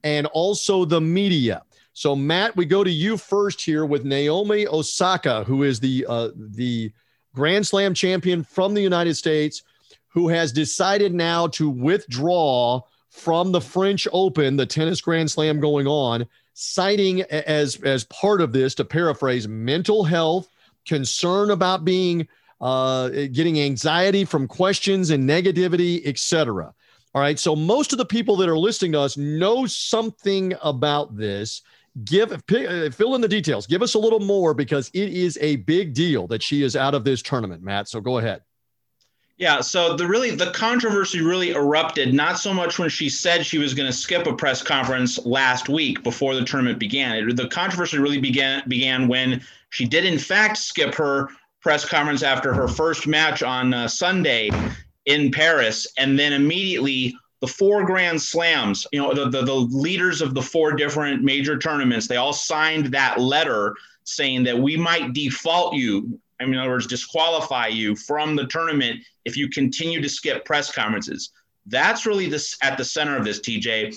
[0.04, 1.62] and also the media.
[1.92, 6.28] So, Matt, we go to you first here with Naomi Osaka, who is the uh,
[6.36, 6.92] the
[7.34, 9.62] Grand Slam champion from the United States,
[10.08, 15.88] who has decided now to withdraw from the French Open, the tennis Grand Slam going
[15.88, 16.26] on,
[16.60, 20.48] citing as as part of this, to paraphrase, mental health,
[20.86, 22.28] concern about being
[22.60, 26.72] uh, getting anxiety from questions and negativity, etc.
[27.14, 27.38] All right.
[27.38, 31.62] So most of the people that are listening to us know something about this.
[32.04, 33.66] Give uh, fill in the details.
[33.66, 36.94] Give us a little more because it is a big deal that she is out
[36.94, 37.88] of this tournament, Matt.
[37.88, 38.42] So go ahead.
[39.40, 43.56] Yeah, so the really the controversy really erupted not so much when she said she
[43.56, 47.16] was going to skip a press conference last week before the tournament began.
[47.16, 51.30] It, the controversy really began began when she did in fact skip her
[51.62, 54.50] press conference after her first match on uh, Sunday
[55.06, 60.20] in Paris, and then immediately the four Grand Slams, you know, the, the, the leaders
[60.20, 63.74] of the four different major tournaments, they all signed that letter
[64.04, 68.46] saying that we might default you I mean, in other words, disqualify you from the
[68.46, 71.30] tournament if you continue to skip press conferences.
[71.66, 73.94] That's really this at the center of this, TJ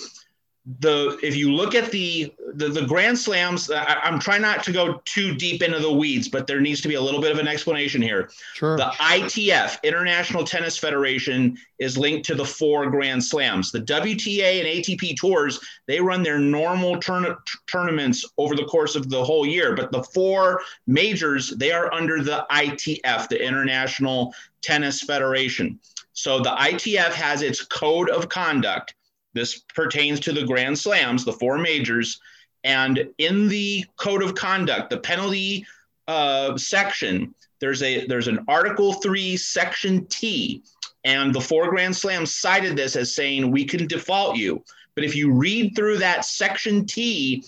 [0.80, 4.72] the if you look at the the, the grand slams I, am trying not to
[4.72, 7.40] go too deep into the weeds but there needs to be a little bit of
[7.40, 8.30] an explanation here.
[8.54, 8.78] Sure.
[8.78, 13.74] The itf international tennis federation is linked to the four grand slams.
[13.74, 17.36] The wta and atp tours they run their normal turn,
[17.70, 22.24] tournaments over the course of the whole year but the four majors they are under
[22.24, 25.78] the itf the international tennis federation.
[26.14, 28.96] So the itf has its code of conduct
[29.34, 32.20] this pertains to the Grand Slams, the four majors.
[32.64, 35.66] And in the code of conduct, the penalty
[36.08, 40.64] uh, section, there's a there's an Article Three, Section T,
[41.04, 44.64] and the four Grand Slams cited this as saying we can default you.
[44.96, 47.44] But if you read through that Section T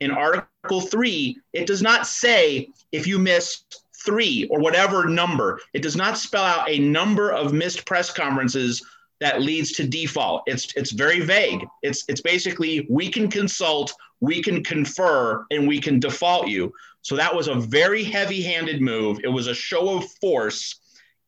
[0.00, 3.64] in Article Three, it does not say if you miss
[4.04, 5.60] three or whatever number.
[5.74, 8.82] It does not spell out a number of missed press conferences
[9.20, 10.42] that leads to default.
[10.46, 11.66] It's it's very vague.
[11.82, 16.72] It's it's basically we can consult, we can confer, and we can default you.
[17.02, 19.20] So that was a very heavy-handed move.
[19.24, 20.80] It was a show of force.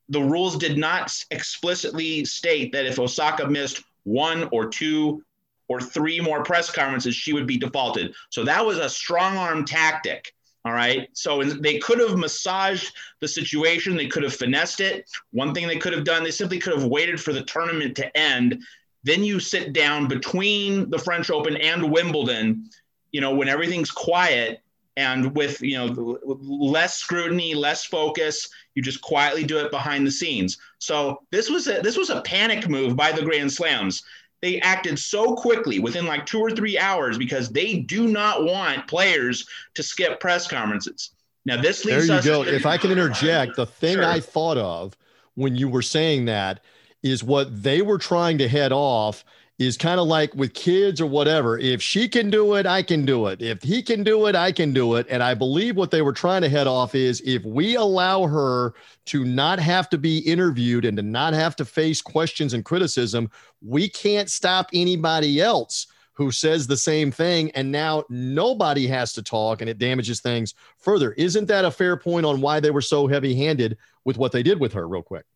[0.08, 5.22] The rules did not explicitly state that if Osaka missed one or two
[5.68, 8.12] or three more press conferences, she would be defaulted.
[8.30, 11.08] So that was a strong arm tactic all right.
[11.14, 13.96] So they could have massaged the situation.
[13.96, 15.08] They could have finessed it.
[15.30, 18.16] One thing they could have done, they simply could have waited for the tournament to
[18.16, 18.62] end.
[19.02, 22.68] Then you sit down between the French Open and Wimbledon,
[23.12, 24.60] you know, when everything's quiet
[24.98, 30.10] and with, you know, less scrutiny, less focus, you just quietly do it behind the
[30.10, 30.58] scenes.
[30.78, 34.02] So this was a, this was a panic move by the Grand Slams
[34.42, 38.86] they acted so quickly within like two or three hours because they do not want
[38.86, 41.10] players to skip press conferences.
[41.44, 42.42] Now, this leads there you go.
[42.42, 44.04] if I can interject, the thing sure.
[44.04, 44.96] I thought of
[45.34, 46.60] when you were saying that
[47.02, 49.24] is what they were trying to head off
[49.60, 51.58] is kind of like with kids or whatever.
[51.58, 53.42] If she can do it, I can do it.
[53.42, 55.06] If he can do it, I can do it.
[55.10, 58.72] And I believe what they were trying to head off is if we allow her
[59.04, 63.30] to not have to be interviewed and to not have to face questions and criticism,
[63.60, 67.50] we can't stop anybody else who says the same thing.
[67.50, 71.12] And now nobody has to talk and it damages things further.
[71.12, 74.42] Isn't that a fair point on why they were so heavy handed with what they
[74.42, 75.26] did with her, real quick?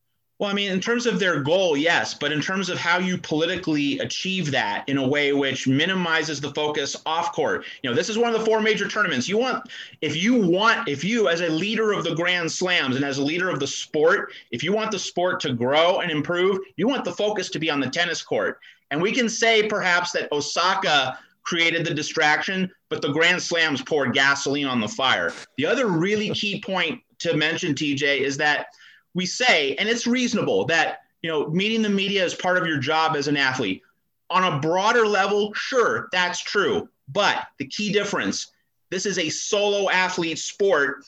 [0.44, 3.16] Well, I mean, in terms of their goal, yes, but in terms of how you
[3.16, 8.10] politically achieve that in a way which minimizes the focus off court, you know, this
[8.10, 9.26] is one of the four major tournaments.
[9.26, 9.66] You want,
[10.02, 13.24] if you want, if you, as a leader of the Grand Slams and as a
[13.24, 17.06] leader of the sport, if you want the sport to grow and improve, you want
[17.06, 18.60] the focus to be on the tennis court.
[18.90, 24.12] And we can say perhaps that Osaka created the distraction, but the Grand Slams poured
[24.12, 25.32] gasoline on the fire.
[25.56, 28.66] The other really key point to mention, TJ, is that
[29.14, 32.78] we say, and it's reasonable that you know meeting the media is part of your
[32.78, 33.82] job as an athlete.
[34.30, 36.88] On a broader level, sure, that's true.
[37.08, 38.52] But the key difference
[38.90, 41.04] this is a solo athlete sport.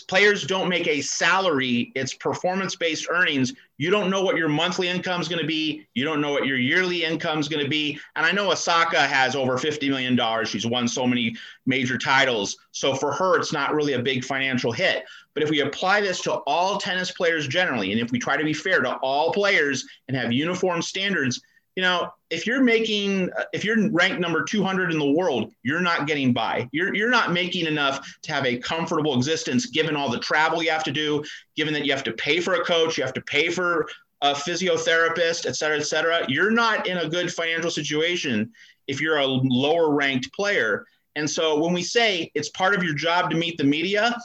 [0.00, 3.52] Players don't make a salary, it's performance based earnings.
[3.78, 5.86] You don't know what your monthly income is going to be.
[5.94, 7.98] You don't know what your yearly income is going to be.
[8.16, 10.44] And I know Osaka has over $50 million.
[10.46, 12.56] She's won so many major titles.
[12.72, 15.04] So for her, it's not really a big financial hit.
[15.34, 18.44] But if we apply this to all tennis players generally, and if we try to
[18.44, 21.42] be fair to all players and have uniform standards,
[21.76, 26.06] you know, if you're making, if you're ranked number 200 in the world, you're not
[26.06, 26.68] getting by.
[26.72, 30.70] You're, you're not making enough to have a comfortable existence given all the travel you
[30.70, 31.22] have to do,
[31.54, 33.86] given that you have to pay for a coach, you have to pay for
[34.22, 36.24] a physiotherapist, et cetera, et cetera.
[36.28, 38.50] You're not in a good financial situation
[38.88, 40.86] if you're a lower ranked player.
[41.14, 44.16] And so when we say it's part of your job to meet the media,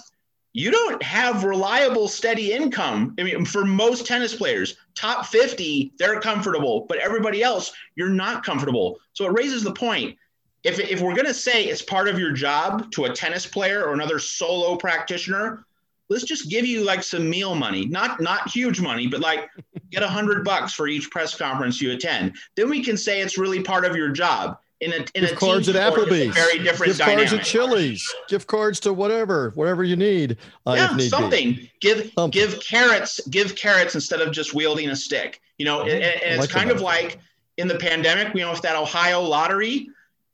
[0.53, 3.15] you don't have reliable, steady income.
[3.17, 8.43] I mean, for most tennis players, top 50, they're comfortable, but everybody else, you're not
[8.43, 8.99] comfortable.
[9.13, 10.17] So it raises the point.
[10.63, 13.83] If, if we're going to say it's part of your job to a tennis player
[13.83, 15.65] or another solo practitioner,
[16.09, 19.49] let's just give you like some meal money, not not huge money, but like
[19.91, 22.35] get a hundred bucks for each press conference you attend.
[22.55, 25.35] Then we can say it's really part of your job in a in gift a
[25.35, 27.29] cards at Applebee's, very different gift dynamic.
[27.29, 30.37] cards at Chili's, gift cards to whatever, whatever you need.
[30.65, 31.53] Uh, yeah, if need something.
[31.53, 31.71] Be.
[31.79, 35.39] Give give carrots, give carrots instead of just wielding a stick.
[35.57, 36.77] You know, and, and I it's like kind that.
[36.77, 37.19] of like
[37.57, 39.87] in the pandemic, you know, with that Ohio lottery,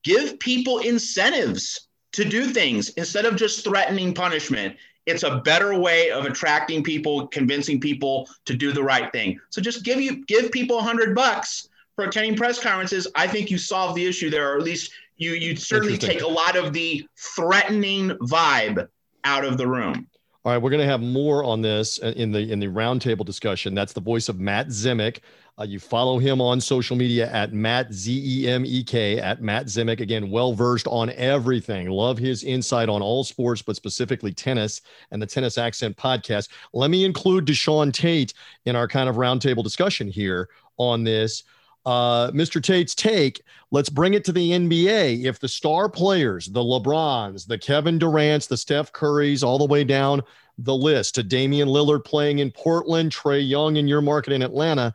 [0.04, 4.76] give people incentives to do things instead of just threatening punishment.
[5.06, 9.40] It's a better way of attracting people, convincing people to do the right thing.
[9.50, 11.67] So just give you give people a hundred bucks
[11.98, 13.08] for attending press conferences.
[13.16, 16.28] I think you solve the issue there, or at least you you certainly take a
[16.28, 18.88] lot of the threatening vibe
[19.26, 20.08] out of the room.
[20.46, 23.74] All right, we're going to have more on this in the in the roundtable discussion.
[23.74, 25.20] That's the voice of Matt Zemek.
[25.60, 29.42] Uh, you follow him on social media at Matt Z E M E K at
[29.42, 30.00] Matt Zemek.
[30.00, 31.90] Again, well versed on everything.
[31.90, 36.50] Love his insight on all sports, but specifically tennis and the Tennis Accent podcast.
[36.74, 41.44] Let me include Deshaun Tate in our kind of roundtable discussion here on this.
[41.88, 42.62] Uh, Mr.
[42.62, 43.42] Tate's take.
[43.72, 45.24] Let's bring it to the NBA.
[45.24, 49.86] If the star players, the LeBrons, the Kevin Durant's, the Steph Currys, all the way
[49.86, 50.22] down
[50.58, 54.94] the list to Damian Lillard playing in Portland, Trae Young in your market in Atlanta,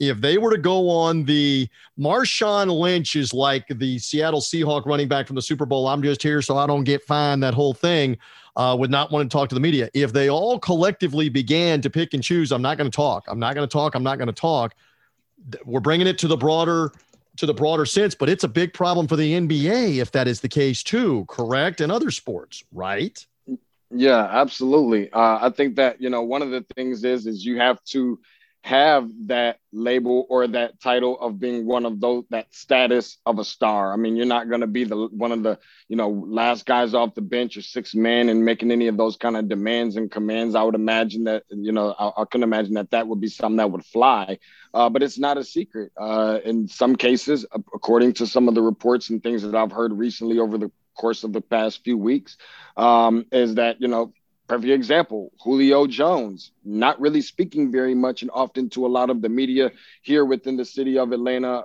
[0.00, 1.66] if they were to go on the
[1.98, 5.88] Marshawn Lynch is like the Seattle Seahawk running back from the Super Bowl.
[5.88, 7.42] I'm just here so I don't get fined.
[7.42, 8.18] That whole thing
[8.56, 9.88] uh, would not want to talk to the media.
[9.94, 13.24] If they all collectively began to pick and choose, I'm not going to talk.
[13.28, 13.94] I'm not going to talk.
[13.94, 14.74] I'm not going to talk.
[15.64, 16.92] We're bringing it to the broader
[17.36, 20.40] to the broader sense, but it's a big problem for the NBA if that is
[20.40, 21.24] the case too.
[21.28, 23.24] Correct, and other sports, right?
[23.90, 25.10] Yeah, absolutely.
[25.12, 28.18] Uh, I think that you know one of the things is is you have to
[28.64, 33.44] have that label or that title of being one of those that status of a
[33.44, 33.92] star.
[33.92, 36.94] I mean, you're not going to be the one of the you know last guys
[36.94, 40.10] off the bench or six men and making any of those kind of demands and
[40.10, 40.54] commands.
[40.54, 43.58] I would imagine that you know I, I can imagine that that would be something
[43.58, 44.38] that would fly.
[44.72, 45.92] Uh, but it's not a secret.
[46.00, 49.92] Uh, in some cases, according to some of the reports and things that I've heard
[49.92, 52.38] recently over the course of the past few weeks,
[52.78, 54.14] um, is that you know
[54.48, 59.22] perfect example julio jones not really speaking very much and often to a lot of
[59.22, 59.70] the media
[60.02, 61.62] here within the city of atlanta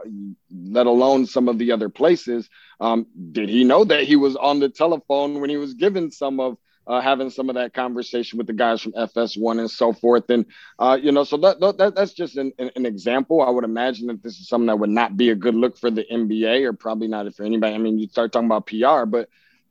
[0.52, 2.50] let alone some of the other places.
[2.80, 6.39] Um, did he know that he was on the telephone when he was given some
[6.39, 10.30] of uh, having some of that conversation with the guys from fs1 and so forth?
[10.30, 10.46] And
[10.80, 13.42] uh, you know so that, that that's just an, an, example.
[13.42, 15.92] I would imagine that this is something that would not be a good look for
[15.92, 19.30] the nba or probably not for anybody i mean you start talking about pr but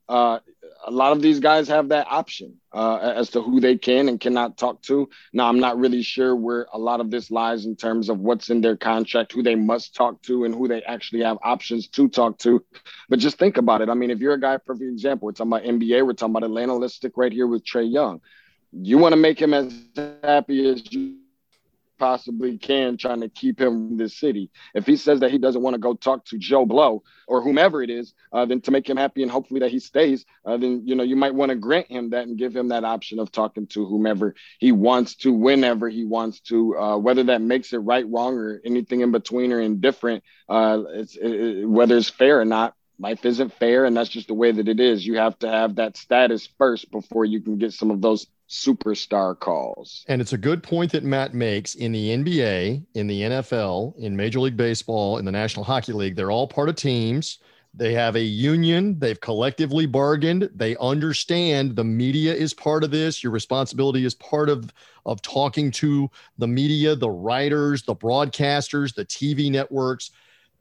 [0.09, 0.39] uh,
[0.87, 4.21] a lot of these guys have that option uh, as to who they can and
[4.21, 5.09] cannot talk to.
[5.33, 8.49] Now, I'm not really sure where a lot of this lies in terms of what's
[8.49, 12.09] in their contract, who they must talk to, and who they actually have options to
[12.09, 12.65] talk to.
[13.09, 13.89] But just think about it.
[13.89, 16.45] I mean, if you're a guy, for example, we're talking about NBA, we're talking about
[16.45, 16.75] Atlanta.
[16.75, 18.21] Let's stick right here with Trae Young.
[18.73, 19.75] You want to make him as
[20.23, 21.17] happy as you
[21.99, 24.51] possibly can trying to keep him in this city.
[24.75, 27.83] If he says that he doesn't want to go talk to Joe Blow or whomever
[27.83, 30.83] it is, uh, then to make him happy and hopefully that he stays, uh, then
[30.85, 33.33] you know you might want to grant him that and give him that option of
[33.33, 37.79] talking to whomever he wants to, whenever he wants to, uh, whether that makes it
[37.79, 40.23] right, wrong, or anything in between or indifferent.
[40.49, 42.75] Uh, it's it, whether it's fair or not.
[43.01, 45.07] Life isn't fair, and that's just the way that it is.
[45.07, 49.39] You have to have that status first before you can get some of those superstar
[49.39, 50.05] calls.
[50.09, 54.17] And it's a good point that Matt makes in the NBA, in the NFL, in
[54.17, 56.17] Major League Baseball, in the National Hockey League.
[56.17, 57.39] They're all part of teams.
[57.75, 58.99] They have a union.
[58.99, 60.49] They've collectively bargained.
[60.55, 63.23] They understand the media is part of this.
[63.23, 64.73] Your responsibility is part of,
[65.05, 70.11] of talking to the media, the writers, the broadcasters, the TV networks.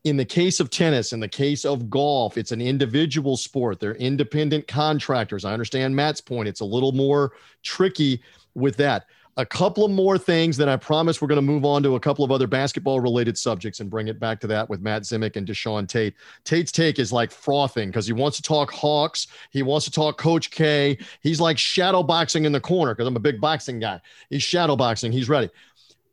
[0.07, 3.81] In the case of tennis, in the case of golf, it's an individual sport.
[3.81, 5.43] They're independent contractors.
[5.43, 6.47] I understand Matt's point.
[6.47, 8.21] It's a little more tricky
[8.55, 9.07] with that.
[9.35, 11.99] A couple of more things, then I promise we're going to move on to a
[11.99, 15.35] couple of other basketball related subjects and bring it back to that with Matt Zemek
[15.35, 16.15] and Deshaun Tate.
[16.45, 19.27] Tate's take is like frothing because he wants to talk Hawks.
[19.51, 20.97] He wants to talk Coach K.
[21.21, 23.99] He's like shadow boxing in the corner because I'm a big boxing guy.
[24.29, 25.11] He's shadow boxing.
[25.11, 25.49] He's ready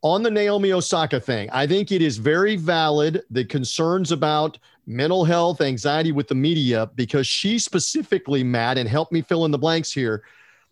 [0.05, 5.25] on the Naomi Osaka thing, I think it is very valid the concerns about mental
[5.25, 9.57] health, anxiety with the media, because she specifically, Matt, and help me fill in the
[9.57, 10.21] blanks here.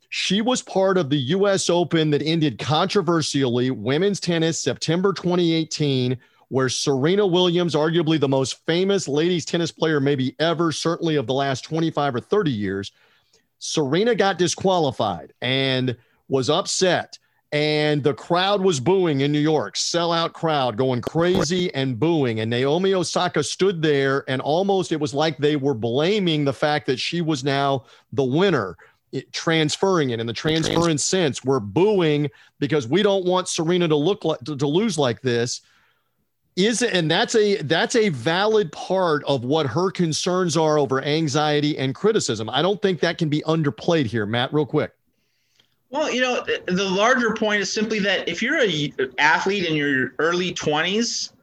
[0.10, 6.16] She was part of the US Open that ended controversially, women's tennis, September 2018,
[6.50, 11.34] where Serena Williams, arguably the most famous ladies tennis player maybe ever, certainly of the
[11.34, 12.92] last 25 or 30 years,
[13.58, 17.18] Serena got disqualified and was upset
[17.54, 22.40] and the crowd was booing in New York, sellout crowd going crazy and booing.
[22.40, 26.88] And Naomi Osaka stood there, and almost it was like they were blaming the fact
[26.88, 28.76] that she was now the winner,
[29.12, 31.46] it, transferring it in the transference sense.
[31.46, 35.62] We're booing because we don't want Serena to look like to, to lose like this.
[36.56, 41.04] Is it, and that's a that's a valid part of what her concerns are over
[41.04, 42.50] anxiety and criticism.
[42.50, 44.52] I don't think that can be underplayed here, Matt.
[44.52, 44.92] Real quick.
[45.94, 50.16] Well, you know, the larger point is simply that if you're a athlete in your
[50.18, 51.34] early 20s,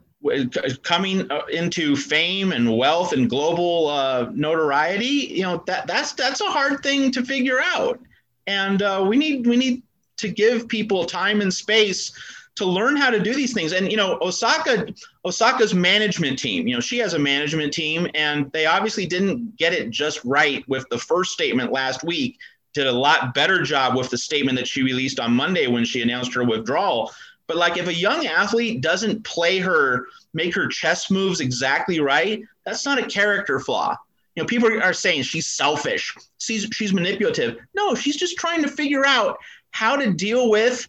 [0.83, 6.41] coming uh, into fame and wealth and global uh, notoriety, you know that that's that's
[6.41, 8.01] a hard thing to figure out,
[8.49, 9.85] and uh, we need we need
[10.17, 12.11] to give people time and space
[12.57, 13.73] to learn how to do these things.
[13.73, 14.93] And you know, Osaka
[15.25, 19.73] Osaka's management team, you know, she has a management team, and they obviously didn't get
[19.73, 22.37] it just right with the first statement last week
[22.73, 26.03] did a lot better job with the statement that she released on Monday when she
[26.03, 27.13] announced her withdrawal.
[27.47, 32.43] But like if a young athlete doesn't play her, make her chess moves exactly right,
[32.65, 33.97] that's not a character flaw.
[34.37, 37.59] You know, people are saying she's selfish, she's she's manipulative.
[37.75, 39.39] No, she's just trying to figure out
[39.73, 40.89] how to deal with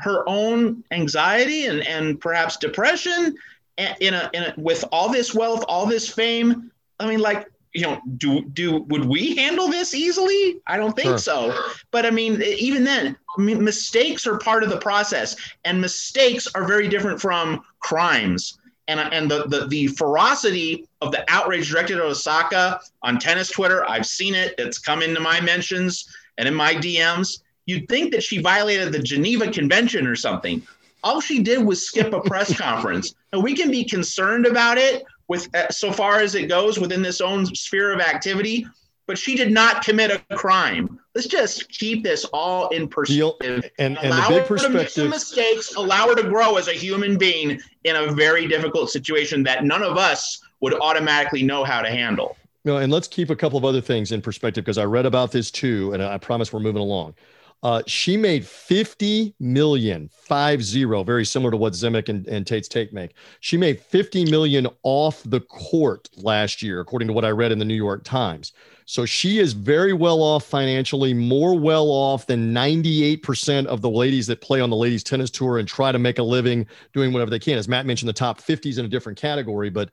[0.00, 3.36] her own anxiety and, and perhaps depression
[3.78, 6.70] in a, in a with all this wealth, all this fame.
[7.00, 10.60] I mean, like you know, do do would we handle this easily?
[10.66, 11.18] I don't think sure.
[11.18, 11.58] so.
[11.90, 16.46] But I mean, even then, I mean, mistakes are part of the process, and mistakes
[16.54, 18.58] are very different from crimes.
[18.88, 23.88] And and the the, the ferocity of the outrage directed at Osaka on tennis Twitter,
[23.88, 24.54] I've seen it.
[24.58, 26.06] It's come into my mentions
[26.36, 27.40] and in my DMs.
[27.64, 30.62] You'd think that she violated the Geneva Convention or something.
[31.04, 33.14] All she did was skip a press conference.
[33.32, 37.00] And we can be concerned about it, with uh, so far as it goes within
[37.00, 38.66] this own sphere of activity
[39.06, 40.98] but she did not commit a crime.
[41.14, 43.70] Let's just keep this all in perspective.
[43.78, 44.80] And, and allow the big perspective.
[44.80, 48.46] her to make mistakes, allow her to grow as a human being in a very
[48.46, 52.36] difficult situation that none of us would automatically know how to handle.
[52.64, 55.32] No, and let's keep a couple of other things in perspective because I read about
[55.32, 57.14] this too, and I promise we're moving along.
[57.62, 62.66] Uh, she made 50 million, five zero, very similar to what Zemek and, and Tate's
[62.66, 63.14] Take make.
[63.38, 67.60] She made 50 million off the court last year, according to what I read in
[67.60, 68.52] the New York Times.
[68.84, 74.26] So she is very well off financially, more well off than 98% of the ladies
[74.26, 77.30] that play on the ladies tennis tour and try to make a living doing whatever
[77.30, 77.58] they can.
[77.58, 79.90] As Matt mentioned, the top 50s in a different category, but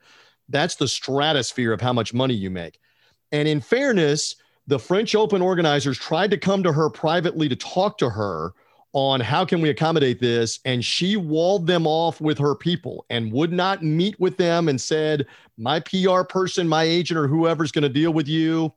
[0.48, 2.80] that's the stratosphere of how much money you make.
[3.30, 4.34] And in fairness,
[4.70, 8.52] the French Open organizers tried to come to her privately to talk to her
[8.92, 13.32] on how can we accommodate this and she walled them off with her people and
[13.32, 15.26] would not meet with them and said
[15.58, 18.72] my PR person my agent or whoever's going to deal with you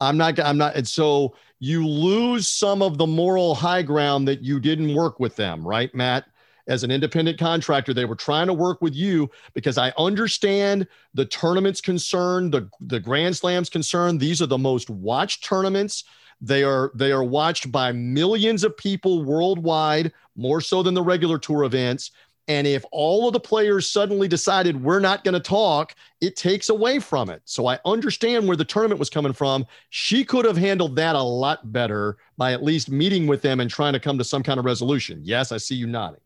[0.00, 4.42] I'm not I'm not and so you lose some of the moral high ground that
[4.42, 6.26] you didn't work with them right Matt
[6.68, 7.92] as an independent contractor.
[7.92, 13.00] They were trying to work with you because I understand the tournament's concern, the, the
[13.00, 14.18] Grand Slam's concern.
[14.18, 16.04] These are the most watched tournaments.
[16.40, 21.36] They are they are watched by millions of people worldwide, more so than the regular
[21.36, 22.12] tour events.
[22.46, 26.70] And if all of the players suddenly decided we're not going to talk, it takes
[26.70, 27.42] away from it.
[27.44, 29.66] So I understand where the tournament was coming from.
[29.90, 33.68] She could have handled that a lot better by at least meeting with them and
[33.68, 35.20] trying to come to some kind of resolution.
[35.24, 36.20] Yes, I see you nodding.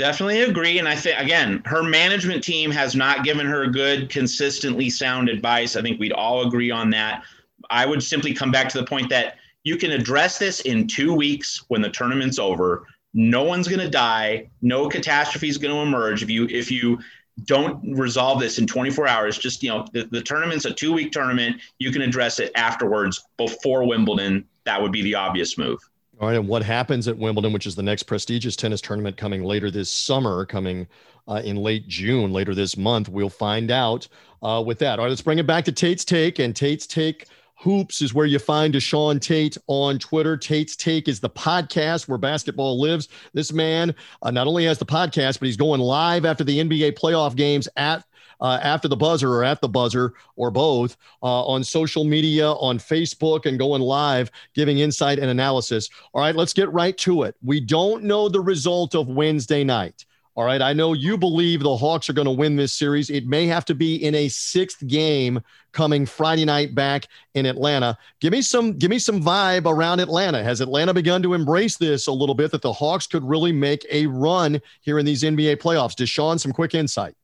[0.00, 0.78] Definitely agree.
[0.78, 5.76] And I think, again, her management team has not given her good, consistently sound advice.
[5.76, 7.22] I think we'd all agree on that.
[7.68, 11.12] I would simply come back to the point that you can address this in two
[11.12, 12.86] weeks when the tournament's over.
[13.12, 14.48] No one's going to die.
[14.62, 16.98] No catastrophe is going to emerge if you if you
[17.44, 19.36] don't resolve this in 24 hours.
[19.36, 21.60] Just you know, the, the tournament's a two week tournament.
[21.78, 24.46] You can address it afterwards before Wimbledon.
[24.64, 25.78] That would be the obvious move.
[26.20, 29.42] All right, and what happens at Wimbledon, which is the next prestigious tennis tournament coming
[29.42, 30.86] later this summer, coming
[31.26, 34.06] uh, in late June, later this month, we'll find out
[34.42, 34.98] uh, with that.
[34.98, 37.28] All right, let's bring it back to Tate's Take, and Tate's Take
[37.60, 40.36] Hoops is where you find Deshaun Tate on Twitter.
[40.36, 43.08] Tate's Take is the podcast where basketball lives.
[43.32, 46.98] This man uh, not only has the podcast, but he's going live after the NBA
[46.98, 48.04] playoff games at
[48.40, 52.78] uh, after the buzzer or at the buzzer or both uh, on social media, on
[52.78, 55.88] Facebook, and going live, giving insight and analysis.
[56.12, 57.36] All right, let's get right to it.
[57.42, 60.04] We don't know the result of Wednesday night.
[60.36, 63.10] All right, I know you believe the Hawks are going to win this series.
[63.10, 65.40] It may have to be in a sixth game
[65.72, 67.98] coming Friday night back in Atlanta.
[68.20, 70.42] Give me some give me some vibe around Atlanta.
[70.42, 73.84] Has Atlanta begun to embrace this a little bit that the Hawks could really make
[73.90, 75.94] a run here in these NBA playoffs?
[75.94, 77.14] Deshaun, some quick insight.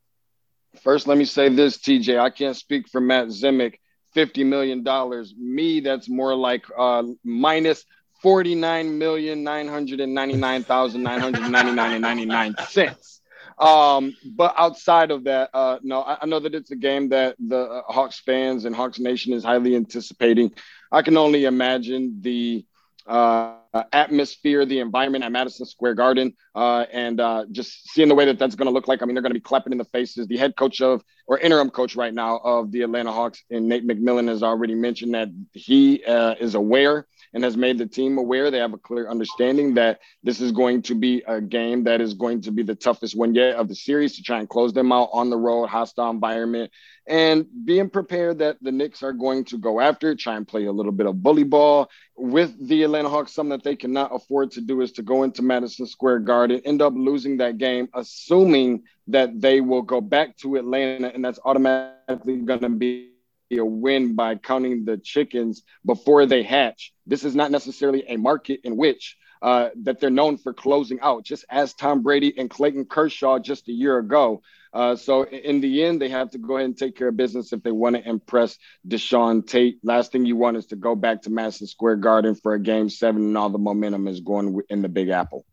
[0.82, 2.18] First, let me say this, TJ.
[2.18, 3.74] I can't speak for Matt Zemek.
[4.12, 5.34] fifty million dollars.
[5.36, 7.84] Me, that's more like uh, minus
[8.22, 12.26] forty nine million nine hundred and ninety nine thousand nine hundred ninety nine and ninety
[12.26, 13.20] nine cents.
[13.58, 17.36] Um, but outside of that, uh, no, I, I, know that it's a game that
[17.38, 20.52] the uh, Hawks fans and Hawks Nation is highly anticipating.
[20.92, 22.66] I can only imagine the
[23.06, 23.54] uh,
[23.92, 28.38] atmosphere, the environment at Madison Square Garden, uh, and uh, just seeing the way that
[28.38, 29.02] that's going to look like.
[29.02, 30.26] I mean, they're going to be clapping in the faces.
[30.26, 33.86] The head coach of, or interim coach right now of the Atlanta Hawks, and Nate
[33.86, 38.50] McMillan has already mentioned that he uh, is aware and has made the team aware.
[38.50, 42.14] They have a clear understanding that this is going to be a game that is
[42.14, 44.92] going to be the toughest one yet of the series to try and close them
[44.92, 46.70] out on the road, hostile environment,
[47.06, 50.72] and being prepared that the Knicks are going to go after, try and play a
[50.72, 53.32] little bit of bully ball with the Atlanta Hawks.
[53.32, 56.82] Something that they cannot afford to do is to go into Madison Square Garden, end
[56.82, 62.38] up losing that game, assuming that they will go back to Atlanta, and that's automatically
[62.38, 63.12] going to be
[63.52, 66.92] a win by counting the chickens before they hatch.
[67.06, 71.24] This is not necessarily a market in which uh, that they're known for closing out,
[71.24, 74.42] just as Tom Brady and Clayton Kershaw just a year ago.
[74.72, 77.52] Uh, so in the end, they have to go ahead and take care of business
[77.52, 79.78] if they want to impress Deshaun Tate.
[79.82, 82.90] Last thing you want is to go back to Madison Square Garden for a game
[82.90, 85.44] seven, and all the momentum is going in the Big Apple.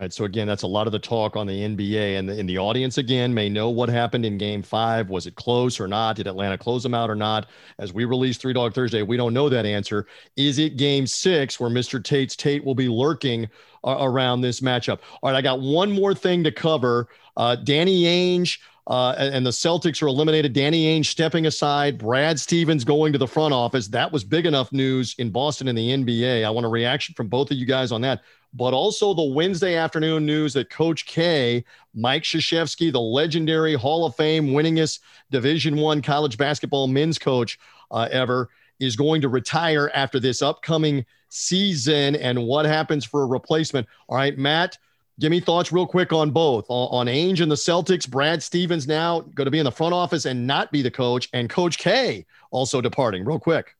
[0.00, 0.12] Right.
[0.12, 2.56] So again, that's a lot of the talk on the NBA, and the, and the
[2.56, 5.10] audience again may know what happened in Game Five.
[5.10, 6.14] Was it close or not?
[6.14, 7.48] Did Atlanta close them out or not?
[7.80, 10.06] As we release Three Dog Thursday, we don't know that answer.
[10.36, 12.02] Is it Game Six where Mr.
[12.02, 13.48] Tate's Tate will be lurking
[13.82, 15.00] uh, around this matchup?
[15.20, 17.08] All right, I got one more thing to cover.
[17.36, 18.60] Uh, Danny Ainge.
[18.86, 20.54] Uh, and, and, the Celtics are eliminated.
[20.54, 23.86] Danny Ainge stepping aside, Brad Stevens going to the front office.
[23.88, 26.42] That was big enough news in Boston in the NBA.
[26.42, 28.22] I want a reaction from both of you guys on that
[28.54, 34.16] but also the Wednesday afternoon news that Coach K, Mike Krzyzewski, the legendary Hall of
[34.16, 37.58] Fame winningest Division One college basketball men's coach
[37.90, 38.48] uh, ever,
[38.80, 42.16] is going to retire after this upcoming season.
[42.16, 43.86] And what happens for a replacement?
[44.08, 44.78] All right, Matt.
[45.20, 46.64] Give me thoughts real quick on both.
[46.68, 49.92] On, on Ainge and the Celtics, Brad Stevens now going to be in the front
[49.92, 53.24] office and not be the coach, and Coach K also departing.
[53.24, 53.74] Real quick.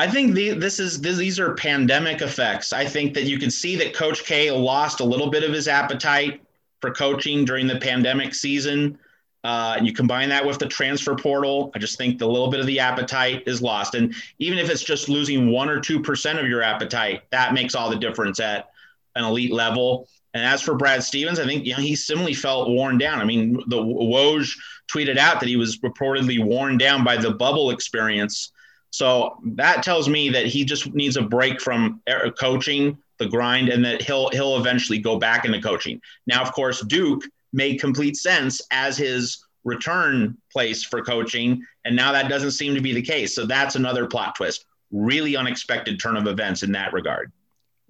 [0.00, 2.72] I think the, this is this, these are pandemic effects.
[2.72, 5.68] I think that you can see that Coach K lost a little bit of his
[5.68, 6.40] appetite
[6.80, 8.98] for coaching during the pandemic season.
[9.44, 12.60] Uh, and you combine that with the transfer portal, I just think the little bit
[12.60, 13.94] of the appetite is lost.
[13.94, 17.74] And even if it's just losing one or two percent of your appetite, that makes
[17.74, 18.70] all the difference at
[19.16, 20.08] an elite level.
[20.32, 23.20] And as for Brad Stevens, I think you know, he similarly felt worn down.
[23.20, 24.50] I mean, the Woj
[24.90, 28.50] tweeted out that he was reportedly worn down by the bubble experience
[28.90, 32.02] so that tells me that he just needs a break from
[32.38, 36.00] coaching, the grind, and that he'll he'll eventually go back into coaching.
[36.26, 42.12] Now, of course, Duke made complete sense as his return place for coaching, and now
[42.12, 43.34] that doesn't seem to be the case.
[43.34, 44.66] So that's another plot twist.
[44.90, 47.30] Really unexpected turn of events in that regard.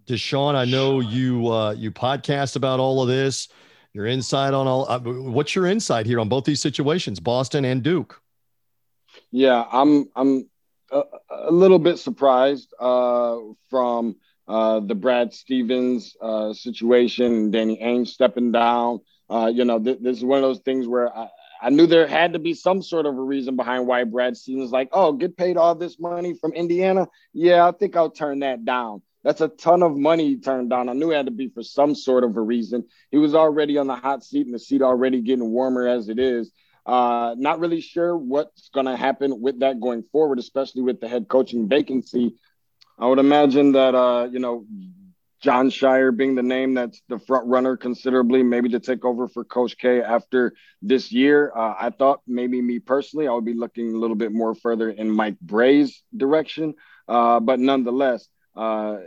[0.07, 3.49] Deshaun, I know you uh, you podcast about all of this.
[3.95, 4.87] Your insight on all.
[4.89, 8.21] Uh, what's your insight here on both these situations, Boston and Duke?
[9.33, 10.49] Yeah, I'm I'm
[10.91, 13.39] a, little bit surprised uh,
[13.69, 14.17] from
[14.49, 19.01] uh, the Brad Stevens uh, situation, Danny Ainge stepping down.
[19.29, 21.29] Uh, you know, th- this is one of those things where I,
[21.63, 24.73] I knew there had to be some sort of a reason behind why Brad Stevens
[24.73, 27.07] like, oh, get paid all this money from Indiana.
[27.33, 29.03] Yeah, I think I'll turn that down.
[29.23, 30.89] That's a ton of money he turned down.
[30.89, 32.87] I knew it had to be for some sort of a reason.
[33.11, 36.19] He was already on the hot seat and the seat already getting warmer as it
[36.19, 36.51] is.
[36.87, 41.09] Uh, not really sure what's going to happen with that going forward, especially with the
[41.09, 42.35] head coaching vacancy.
[42.99, 44.65] I would imagine that, uh, you know,
[45.41, 49.43] Jon Scheyer being the name that's the front runner considerably, maybe to take over for
[49.43, 50.53] Coach K after
[50.83, 51.51] this year.
[51.57, 54.91] Uh, I thought maybe me personally, I would be looking a little bit more further
[54.91, 56.75] in Mike Brey's direction.
[57.09, 58.99] Uh, but nonetheless, uh,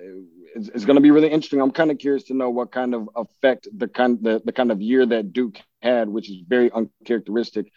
[0.56, 1.62] it's, it's going to be really interesting.
[1.62, 4.72] I'm kind of curious to know what kind of effect the kind the, the kind
[4.72, 7.72] of year that Duke had, which is very uncharacteristic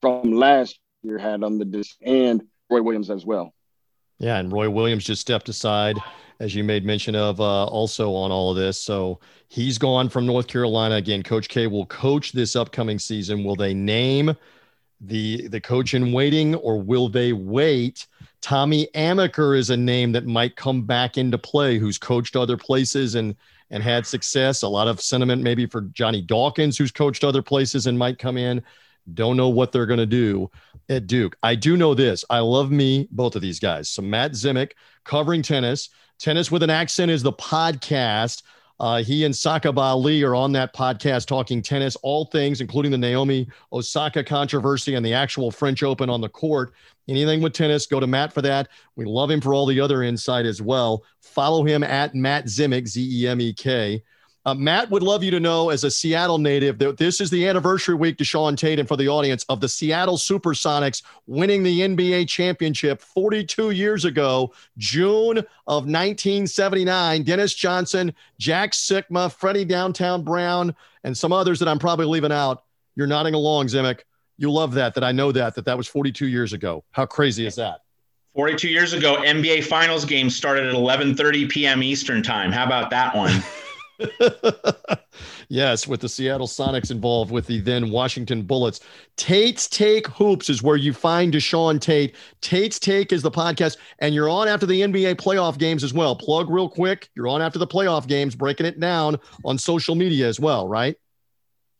[0.00, 3.54] from last year, had on the disc and Roy Williams as well.
[4.18, 5.96] Yeah, and Roy Williams just stepped aside,
[6.40, 8.80] as you made mention of, uh, also on all of this.
[8.80, 11.22] So he's gone from North Carolina again.
[11.22, 13.44] Coach K will coach this upcoming season.
[13.44, 14.36] Will they name
[15.00, 18.06] the the coach in waiting, or will they wait?
[18.40, 23.14] Tommy Amaker is a name that might come back into play, who's coached other places
[23.14, 23.36] and
[23.70, 24.62] and had success.
[24.62, 28.36] A lot of sentiment maybe for Johnny Dawkins, who's coached other places and might come
[28.36, 28.62] in.
[29.14, 30.50] Don't know what they're going to do
[30.88, 31.36] at Duke.
[31.42, 32.24] I do know this.
[32.28, 33.88] I love me, both of these guys.
[33.88, 34.72] So Matt Zemek
[35.04, 35.90] covering tennis.
[36.18, 38.42] Tennis with an accent is the podcast.
[38.80, 42.98] Uh, he and Saqib Ali are on that podcast talking tennis, all things, including the
[42.98, 46.72] Naomi Osaka controversy and the actual French Open on the court.
[47.08, 48.68] Anything with tennis, go to Matt for that.
[48.94, 51.04] We love him for all the other insight as well.
[51.20, 54.02] Follow him at Matt Zemek, Z E M E K.
[54.48, 57.46] Uh, Matt would love you to know, as a Seattle native, that this is the
[57.46, 62.26] anniversary week Deshaun Tate and for the audience of the Seattle Supersonics winning the NBA
[62.28, 65.36] championship 42 years ago, June
[65.66, 67.24] of 1979.
[67.24, 70.74] Dennis Johnson, Jack Sikma, Freddie Downtown Brown,
[71.04, 72.64] and some others that I'm probably leaving out.
[72.96, 74.00] You're nodding along, Zemek.
[74.38, 76.84] You love that, that I know that, that that was 42 years ago.
[76.92, 77.82] How crazy is that?
[78.34, 81.82] 42 years ago, NBA Finals game started at 11:30 p.m.
[81.82, 82.50] Eastern Time.
[82.50, 83.42] How about that one?
[85.48, 88.80] yes, with the Seattle Sonics involved with the then Washington Bullets.
[89.16, 92.14] Tate's Take Hoops is where you find Deshaun Tate.
[92.40, 96.14] Tate's Take is the podcast, and you're on after the NBA playoff games as well.
[96.14, 97.08] Plug real quick.
[97.14, 100.96] You're on after the playoff games, breaking it down on social media as well, right?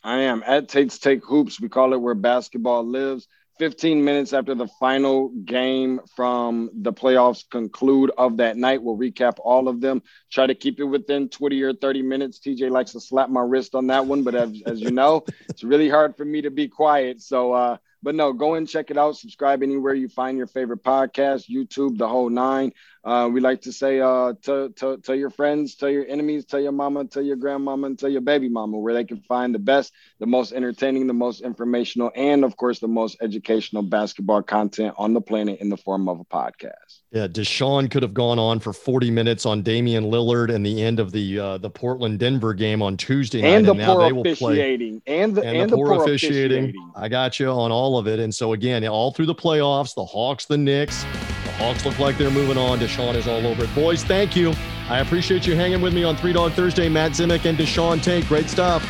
[0.02, 1.60] I am at Tate's Take Hoops.
[1.60, 3.28] We call it where basketball lives.
[3.58, 8.82] 15 minutes after the final game from the playoffs conclude of that night.
[8.82, 10.02] We'll recap all of them.
[10.30, 12.38] Try to keep it within 20 or 30 minutes.
[12.38, 15.64] TJ likes to slap my wrist on that one, but as, as you know, it's
[15.64, 17.20] really hard for me to be quiet.
[17.20, 19.16] So, uh, but no, go and check it out.
[19.16, 22.72] Subscribe anywhere you find your favorite podcast, YouTube, the whole nine.
[23.04, 26.60] Uh, we like to say, uh, to, to, tell your friends, tell your enemies, tell
[26.60, 29.58] your mama, tell your grandmama, and tell your baby mama where they can find the
[29.58, 34.94] best, the most entertaining, the most informational, and of course, the most educational basketball content
[34.98, 36.97] on the planet in the form of a podcast.
[37.10, 41.00] Yeah, Deshaun could have gone on for 40 minutes on Damian Lillard and the end
[41.00, 43.48] of the uh, the Portland Denver game on Tuesday night.
[43.48, 45.00] And the and poor officiating.
[45.06, 46.64] And the, and, and the, the poor, poor officiating.
[46.64, 46.92] officiating.
[46.96, 48.18] I got you on all of it.
[48.18, 52.18] And so, again, all through the playoffs, the Hawks, the Knicks, the Hawks look like
[52.18, 52.78] they're moving on.
[52.78, 53.74] Deshaun is all over it.
[53.74, 54.52] Boys, thank you.
[54.90, 56.90] I appreciate you hanging with me on Three Dog Thursday.
[56.90, 58.26] Matt Zemek and Deshaun Tate.
[58.26, 58.84] Great stuff.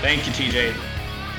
[0.00, 0.74] Thank you, TJ.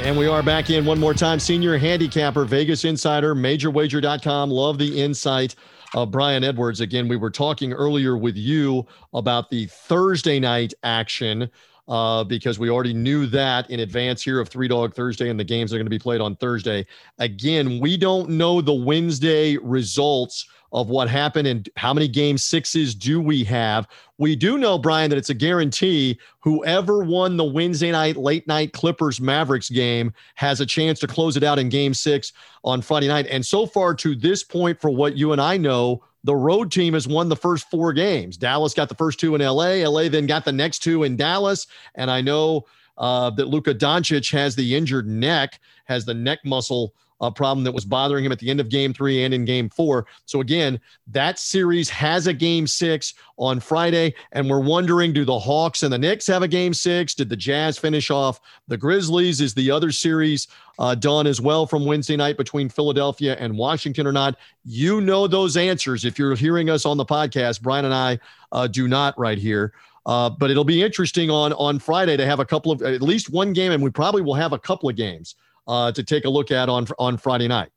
[0.01, 1.39] And we are back in one more time.
[1.39, 4.51] Senior handicapper, Vegas Insider, MajorWager.com.
[4.51, 5.55] Love the insight
[5.93, 6.81] uh, Brian Edwards.
[6.81, 11.49] Again, we were talking earlier with you about the Thursday night action
[11.87, 15.43] uh, because we already knew that in advance here of Three Dog Thursday and the
[15.43, 16.85] games are going to be played on Thursday.
[17.19, 22.95] Again, we don't know the Wednesday results of what happened and how many game sixes
[22.95, 23.87] do we have.
[24.17, 28.73] We do know, Brian, that it's a guarantee whoever won the Wednesday night, late night
[28.73, 33.07] Clippers Mavericks game has a chance to close it out in game six on Friday
[33.07, 33.27] night.
[33.29, 36.93] And so far to this point, for what you and I know, the road team
[36.93, 38.37] has won the first four games.
[38.37, 39.87] Dallas got the first two in LA.
[39.87, 41.67] LA then got the next two in Dallas.
[41.95, 42.65] And I know
[42.97, 46.93] uh, that Luka Doncic has the injured neck, has the neck muscle
[47.23, 49.69] a problem that was bothering him at the end of game three and in game
[49.69, 50.05] four.
[50.25, 54.13] So, again, that series has a game six on Friday.
[54.33, 57.15] And we're wondering do the Hawks and the Knicks have a game six?
[57.15, 59.41] Did the Jazz finish off the Grizzlies?
[59.41, 60.47] Is the other series
[60.79, 64.35] uh, done as well from Wednesday night between Philadelphia and Washington or not?
[64.65, 67.61] You know those answers if you're hearing us on the podcast.
[67.61, 68.19] Brian and I
[68.51, 69.73] uh, do not right here.
[70.05, 73.29] Uh, but it'll be interesting on on Friday to have a couple of at least
[73.29, 75.35] one game, and we probably will have a couple of games
[75.67, 77.69] uh, to take a look at on on Friday night.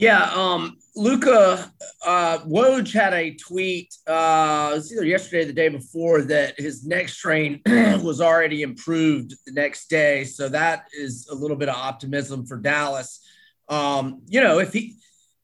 [0.00, 1.70] Yeah, um, Luka
[2.06, 6.58] uh, Woj had a tweet uh, it was either yesterday or the day before that
[6.58, 10.24] his next train was already improved the next day.
[10.24, 13.20] So that is a little bit of optimism for Dallas.
[13.68, 14.96] Um, you know, if he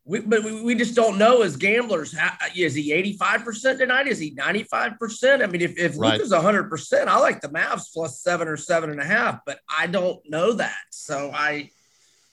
[0.07, 2.17] we, but we, we just don't know as gamblers.
[2.17, 4.07] How, is he 85% tonight?
[4.07, 5.43] Is he 95%?
[5.43, 6.13] I mean, if, if right.
[6.13, 9.89] Luka's 100%, I like the Mavs plus seven or seven and a half, but I
[9.89, 10.77] don't know that.
[10.91, 11.71] So I,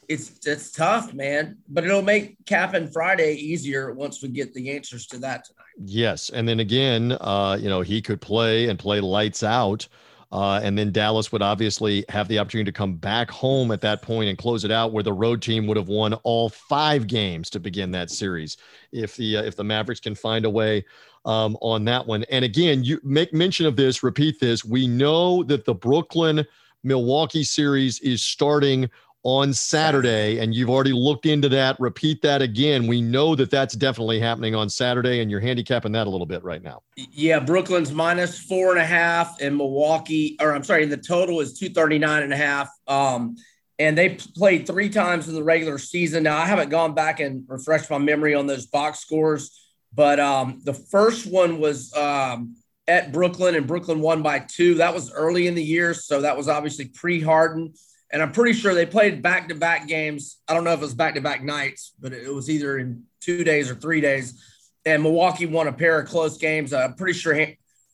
[0.08, 5.08] it's, it's tough, man, but it'll make capping Friday easier once we get the answers
[5.08, 5.64] to that tonight.
[5.84, 6.30] Yes.
[6.30, 9.88] And then again, uh, you know, he could play and play lights out
[10.34, 14.02] uh, and then Dallas would obviously have the opportunity to come back home at that
[14.02, 17.52] point and close it out, where the road team would have won all five games
[17.52, 18.58] to begin that series.
[18.92, 20.86] If the uh, if the Mavericks can find a way
[21.24, 24.66] um, on that one, and again, you make mention of this, repeat this.
[24.66, 26.44] We know that the Brooklyn
[26.84, 28.90] Milwaukee series is starting
[29.24, 31.80] on Saturday, and you've already looked into that.
[31.80, 32.88] Repeat that again.
[32.88, 36.44] We know that that's definitely happening on Saturday, and you're handicapping that a little bit
[36.44, 36.82] right now.
[36.96, 41.58] Yeah, Brooklyn's minus four and a half, and Milwaukee, or I'm sorry, the total is
[41.58, 42.70] 239 and a half.
[42.88, 43.38] Um,
[43.80, 46.24] and they played three times in the regular season.
[46.24, 49.58] Now, I haven't gone back and refreshed my memory on those box scores,
[49.94, 52.56] but um, the first one was um,
[52.88, 54.76] at Brooklyn, and Brooklyn won by two.
[54.76, 57.74] That was early in the year, so that was obviously pre Harden.
[58.14, 60.38] And I'm pretty sure they played back to back games.
[60.48, 63.04] I don't know if it was back to back nights, but it was either in
[63.20, 64.40] two days or three days.
[64.86, 66.74] And Milwaukee won a pair of close games.
[66.74, 67.36] I'm pretty sure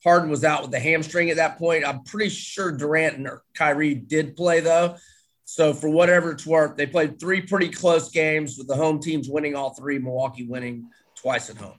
[0.04, 1.86] Harden was out with the hamstring at that point.
[1.86, 4.96] I'm pretty sure Durant and Kyrie did play though.
[5.46, 9.28] So for whatever it's worth, they played three pretty close games with the home teams
[9.28, 11.78] winning all three, Milwaukee winning twice at home.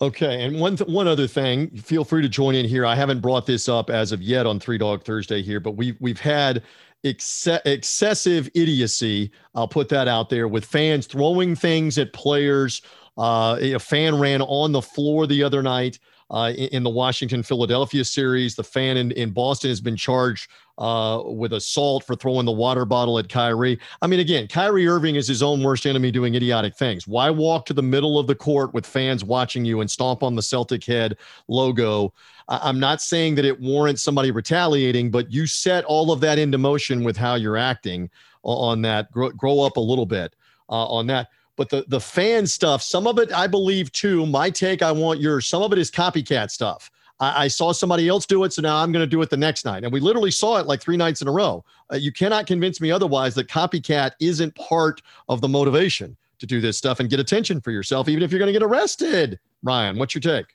[0.00, 2.86] Okay, and one th- one other thing, feel free to join in here.
[2.86, 5.96] I haven't brought this up as of yet on Three Dog Thursday here, but we've
[5.98, 6.62] we've had
[7.04, 9.30] ex- excessive idiocy.
[9.54, 12.82] I'll put that out there with fans throwing things at players.
[13.16, 15.98] Uh, a fan ran on the floor the other night
[16.30, 18.54] uh, in, in, the Washington Philadelphia series.
[18.54, 22.84] The fan in, in Boston has been charged uh, with assault for throwing the water
[22.84, 23.78] bottle at Kyrie.
[24.00, 27.06] I mean, again, Kyrie Irving is his own worst enemy doing idiotic things.
[27.06, 30.36] Why walk to the middle of the court with fans watching you and stomp on
[30.36, 31.16] the Celtic head
[31.48, 32.14] logo?
[32.48, 36.38] I- I'm not saying that it warrants somebody retaliating, but you set all of that
[36.38, 38.08] into motion with how you're acting
[38.44, 39.10] on that.
[39.10, 40.34] Grow, grow up a little bit
[40.68, 41.28] uh, on that.
[41.56, 44.24] But the the fan stuff, some of it I believe too.
[44.26, 45.48] My take, I want yours.
[45.48, 46.88] Some of it is copycat stuff.
[47.20, 49.36] I, I saw somebody else do it, so now I'm going to do it the
[49.36, 49.84] next night.
[49.84, 51.64] And we literally saw it like three nights in a row.
[51.92, 56.60] Uh, you cannot convince me otherwise that copycat isn't part of the motivation to do
[56.60, 59.38] this stuff and get attention for yourself, even if you're going to get arrested.
[59.62, 60.46] Ryan, what's your take?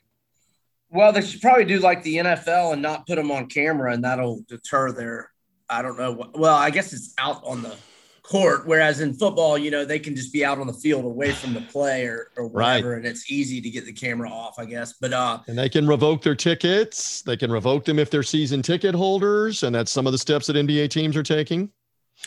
[0.90, 4.04] Well, they should probably do like the NFL and not put them on camera, and
[4.04, 5.30] that'll deter their.
[5.68, 6.30] I don't know.
[6.34, 7.76] Well, I guess it's out on the
[8.24, 8.66] court.
[8.66, 11.54] Whereas in football, you know, they can just be out on the field away from
[11.54, 12.96] the play or, or whatever, right.
[12.96, 14.94] and it's easy to get the camera off, I guess.
[14.94, 17.22] But uh and they can revoke their tickets.
[17.22, 20.46] They can revoke them if they're season ticket holders, and that's some of the steps
[20.48, 21.70] that NBA teams are taking.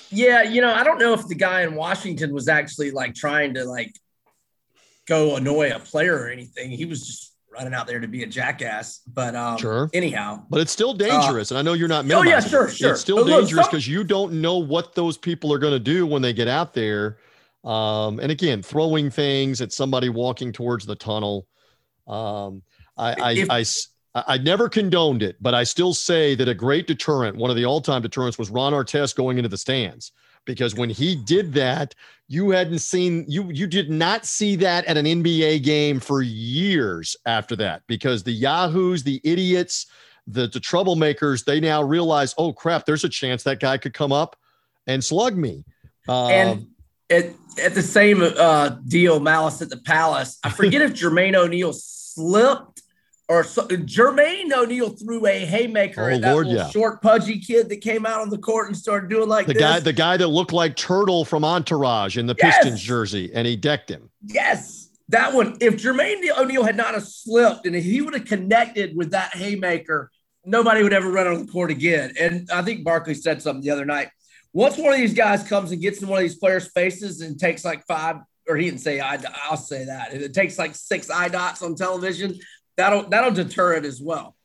[0.09, 3.55] Yeah, you know, I don't know if the guy in Washington was actually like trying
[3.55, 3.95] to like
[5.07, 6.69] go annoy a player or anything.
[6.71, 9.01] He was just running out there to be a jackass.
[9.07, 9.89] But um, sure.
[9.93, 12.09] Anyhow, but it's still dangerous, uh, and I know you're not.
[12.11, 12.91] Oh yeah, sure, sure.
[12.91, 16.21] It's still dangerous because you don't know what those people are going to do when
[16.21, 17.17] they get out there.
[17.63, 21.47] Um, and again, throwing things at somebody walking towards the tunnel.
[22.07, 22.61] Um,
[22.95, 23.59] I, I, if, I,
[24.17, 27.57] I, I never condoned it, but I still say that a great deterrent, one of
[27.57, 30.13] the all-time deterrents, was Ron Artest going into the stands
[30.47, 31.93] because when he did that,
[32.27, 37.15] you hadn't seen you you did not see that at an NBA game for years
[37.27, 39.85] after that because the yahoos, the idiots,
[40.25, 44.11] the the troublemakers, they now realize, oh crap, there's a chance that guy could come
[44.11, 44.35] up
[44.87, 45.63] and slug me.
[46.09, 46.67] Um, and
[47.09, 47.25] at,
[47.61, 52.76] at the same uh, deal, Malice at the Palace, I forget if Jermaine O'Neal slipped
[53.30, 56.69] or so, Jermaine O'Neal threw a haymaker oh, at that Lord, yeah.
[56.69, 59.61] short, pudgy kid that came out on the court and started doing like the this.
[59.61, 62.57] guy, the guy that looked like Turtle from Entourage in the yes.
[62.57, 64.09] Pistons jersey, and he decked him.
[64.23, 65.57] Yes, that one.
[65.59, 69.36] If Jermaine O'Neal had not have slipped and if he would have connected with that
[69.36, 70.09] haymaker,
[70.45, 72.13] nobody would ever run on the court again.
[72.17, 74.07] And I think Barkley said something the other night.
[74.53, 77.38] Once one of these guys comes and gets in one of these players' faces and
[77.38, 78.15] takes like five,
[78.47, 80.13] or he didn't say I, I'll say that.
[80.13, 82.39] If It takes like six eye dots on television
[82.78, 84.36] that'll that'll deter it as well.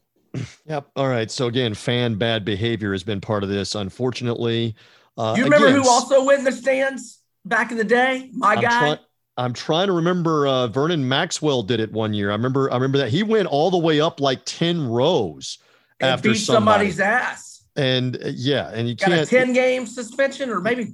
[0.66, 0.90] Yep.
[0.96, 1.30] All right.
[1.30, 3.74] So again, fan bad behavior has been part of this.
[3.74, 4.74] Unfortunately,
[5.16, 8.30] uh, you remember again, who also went in the stands back in the day?
[8.32, 8.78] My I'm guy.
[8.78, 8.98] Try-
[9.36, 10.46] I'm trying to remember.
[10.46, 12.30] Uh, Vernon Maxwell did it one year.
[12.30, 12.70] I remember.
[12.70, 15.58] I remember that he went all the way up like ten rows
[16.00, 16.90] and after beat somebody.
[16.90, 17.64] somebody's ass.
[17.76, 20.92] And uh, yeah, and you got can't a ten game suspension or maybe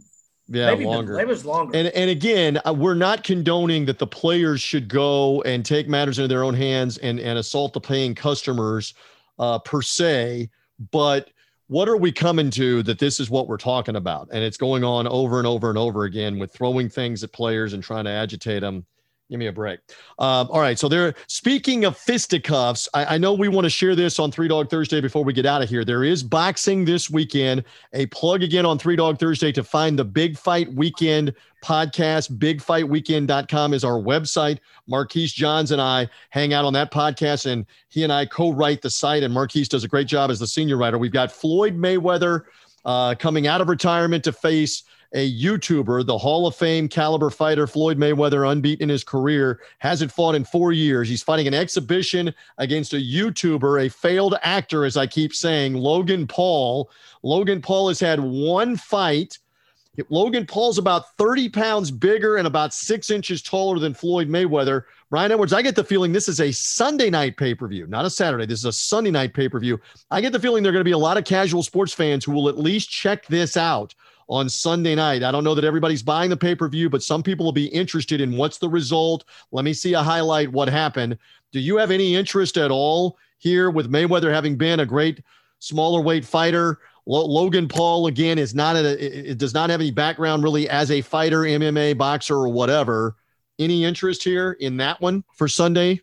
[0.49, 1.18] yeah, Maybe longer.
[1.18, 1.76] It was longer.
[1.76, 6.18] And and again, uh, we're not condoning that the players should go and take matters
[6.18, 8.94] into their own hands and and assault the paying customers
[9.38, 10.49] uh, per se,
[10.90, 11.30] but
[11.68, 14.82] what are we coming to that this is what we're talking about and it's going
[14.82, 18.11] on over and over and over again with throwing things at players and trying to
[18.11, 18.84] agitate them
[19.31, 19.81] Give me a break.
[20.18, 20.79] Um, all right.
[20.79, 21.14] So there.
[21.26, 25.03] Speaking of fisticuffs, I, I know we want to share this on Three Dog Thursday
[25.03, 25.85] before we get out of here.
[25.85, 27.64] There is boxing this weekend.
[27.93, 32.39] A plug again on Three Dog Thursday to find the Big Fight Weekend podcast.
[32.39, 34.61] big fight BigFightWeekend.com is our website.
[34.87, 38.91] Marquise Johns and I hang out on that podcast, and he and I co-write the
[38.91, 39.22] site.
[39.22, 40.97] And Marquise does a great job as the senior writer.
[40.97, 42.45] We've got Floyd Mayweather
[42.85, 47.66] uh, coming out of retirement to face a YouTuber, the Hall of Fame caliber fighter
[47.66, 51.09] Floyd Mayweather, unbeaten in his career, hasn't fought in four years.
[51.09, 56.26] He's fighting an exhibition against a YouTuber, a failed actor, as I keep saying, Logan
[56.26, 56.90] Paul.
[57.22, 59.38] Logan Paul has had one fight.
[60.11, 64.84] Logan Paul's about 30 pounds bigger and about six inches taller than Floyd Mayweather.
[65.11, 68.04] Brian Edwards, I get the feeling this is a Sunday night pay per view, not
[68.04, 68.46] a Saturday.
[68.46, 69.80] This is a Sunday night pay per view.
[70.11, 72.24] I get the feeling there are going to be a lot of casual sports fans
[72.24, 73.94] who will at least check this out
[74.29, 75.22] on Sunday night.
[75.22, 77.66] I don't know that everybody's buying the pay per view, but some people will be
[77.68, 79.24] interested in what's the result.
[79.53, 81.18] Let me see a highlight, what happened.
[81.53, 85.22] Do you have any interest at all here with Mayweather having been a great
[85.59, 86.81] smaller weight fighter?
[87.07, 91.01] Logan Paul again is not a, it does not have any background really as a
[91.01, 93.16] fighter, MMA, boxer, or whatever.
[93.59, 96.03] Any interest here in that one for Sunday?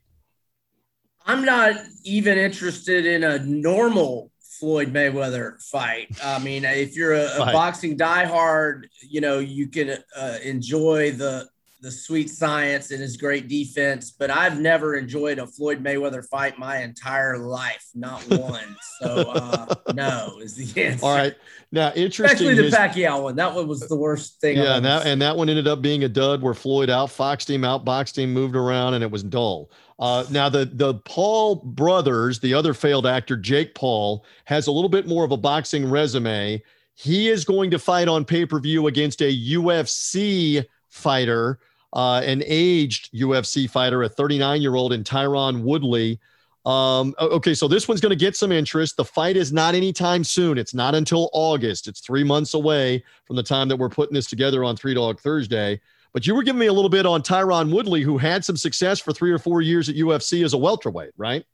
[1.28, 6.08] I'm not even interested in a normal Floyd Mayweather fight.
[6.24, 11.48] I mean, if you're a, a boxing diehard, you know you can uh, enjoy the
[11.86, 16.58] the sweet science and his great defense, but I've never enjoyed a Floyd Mayweather fight
[16.58, 18.76] my entire life, not one.
[19.00, 21.06] so uh, no is the answer.
[21.06, 21.36] All right,
[21.72, 23.36] now interesting, especially the his, Pacquiao one.
[23.36, 24.58] That one was the worst thing.
[24.58, 27.62] Yeah, and that and that one ended up being a dud where Floyd outfoxed him,
[27.62, 29.70] outboxed him, moved around, and it was dull.
[30.00, 34.90] Uh, now the the Paul brothers, the other failed actor Jake Paul, has a little
[34.90, 36.64] bit more of a boxing resume.
[36.96, 41.60] He is going to fight on pay per view against a UFC fighter
[41.96, 46.20] uh, an aged UFC fighter, a 39 year old in Tyron Woodley.
[46.66, 48.98] Um, okay, so this one's going to get some interest.
[48.98, 50.58] The fight is not anytime soon.
[50.58, 51.88] It's not until August.
[51.88, 55.20] It's three months away from the time that we're putting this together on Three Dog
[55.20, 55.80] Thursday.
[56.12, 59.00] But you were giving me a little bit on Tyron Woodley, who had some success
[59.00, 61.46] for three or four years at UFC as a welterweight, right?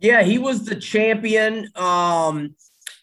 [0.00, 1.70] Yeah, he was the champion.
[1.76, 2.54] Um,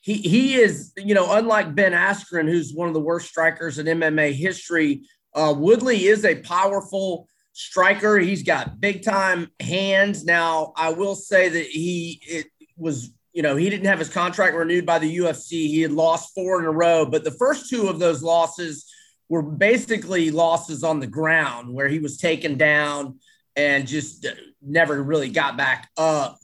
[0.02, 3.86] he he is, you know, unlike Ben Askren, who's one of the worst strikers in
[3.88, 5.04] MMA history.
[5.34, 8.18] Uh, Woodley is a powerful striker.
[8.18, 10.24] He's got big time hands.
[10.26, 14.56] Now, I will say that he it was, you know, he didn't have his contract
[14.56, 15.52] renewed by the UFC.
[15.52, 18.92] He had lost four in a row, but the first two of those losses
[19.30, 23.20] were basically losses on the ground where he was taken down
[23.56, 24.26] and just
[24.62, 26.38] never really got back up.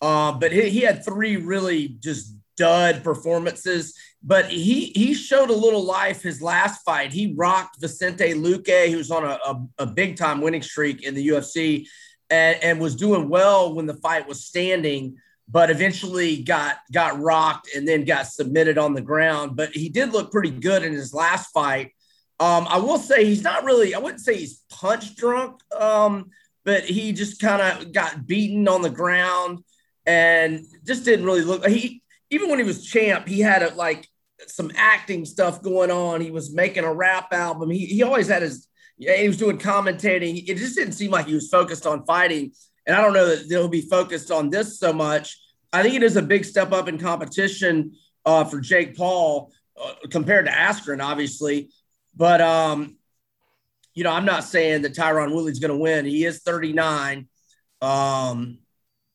[0.00, 3.94] Uh, but he, he had three really just dud performances
[4.24, 7.12] but he he showed a little life his last fight.
[7.12, 11.28] He rocked Vicente Luque, who's on a, a, a big time winning streak in the
[11.28, 11.86] UFC,
[12.30, 15.16] and, and was doing well when the fight was standing,
[15.48, 19.56] but eventually got got rocked and then got submitted on the ground.
[19.56, 21.92] But he did look pretty good in his last fight.
[22.38, 23.94] Um, I will say he's not really.
[23.94, 26.30] I wouldn't say he's punch drunk, um,
[26.64, 29.64] but he just kind of got beaten on the ground
[30.06, 31.66] and just didn't really look.
[31.66, 34.08] He even when he was champ, he had a like
[34.48, 36.20] some acting stuff going on.
[36.20, 37.70] He was making a rap album.
[37.70, 38.68] He, he always had his,
[38.98, 40.44] yeah, he was doing commentating.
[40.46, 42.52] It just didn't seem like he was focused on fighting.
[42.86, 45.38] And I don't know that they'll be focused on this so much.
[45.72, 47.92] I think it is a big step up in competition
[48.26, 51.70] uh, for Jake Paul uh, compared to Askren, obviously.
[52.14, 52.96] But, um,
[53.94, 56.04] you know, I'm not saying that Tyron Woodley's going to win.
[56.04, 57.28] He is 39.
[57.80, 58.58] Um,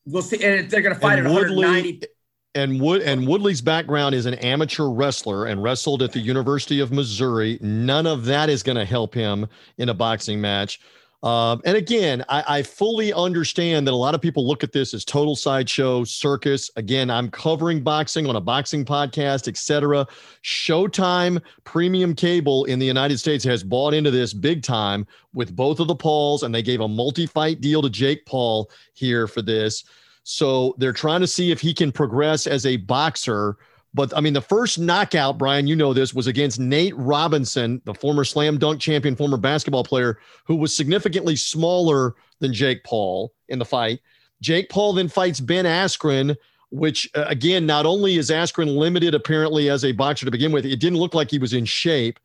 [0.05, 0.43] we'll see.
[0.43, 2.07] And they're going to fight and at Woodley, 190
[2.56, 6.91] and Wood and Woodley's background is an amateur wrestler and wrestled at the University of
[6.91, 7.60] Missouri.
[7.62, 10.80] None of that is going to help him in a boxing match.
[11.24, 14.93] Um, and again, I, I, fully understand that a lot of people look at this
[14.93, 16.70] as total sideshow circus.
[16.76, 20.06] Again, I'm covering boxing on a boxing podcast, etc.
[20.43, 25.80] Showtime premium cable in the United States has bought into this big time with both
[25.80, 29.86] of the Pauls, and they gave a multi-fight deal to Jake Paul here for this.
[30.30, 33.55] So they're trying to see if he can progress as a boxer.
[33.93, 37.93] But I mean, the first knockout, Brian, you know this, was against Nate Robinson, the
[37.93, 43.57] former slam dunk champion, former basketball player, who was significantly smaller than Jake Paul in
[43.57, 44.01] the fight.
[44.41, 46.36] Jake Paul then fights Ben Askren,
[46.71, 50.65] which uh, again, not only is Askren limited apparently as a boxer to begin with,
[50.65, 52.19] it didn't look like he was in shape.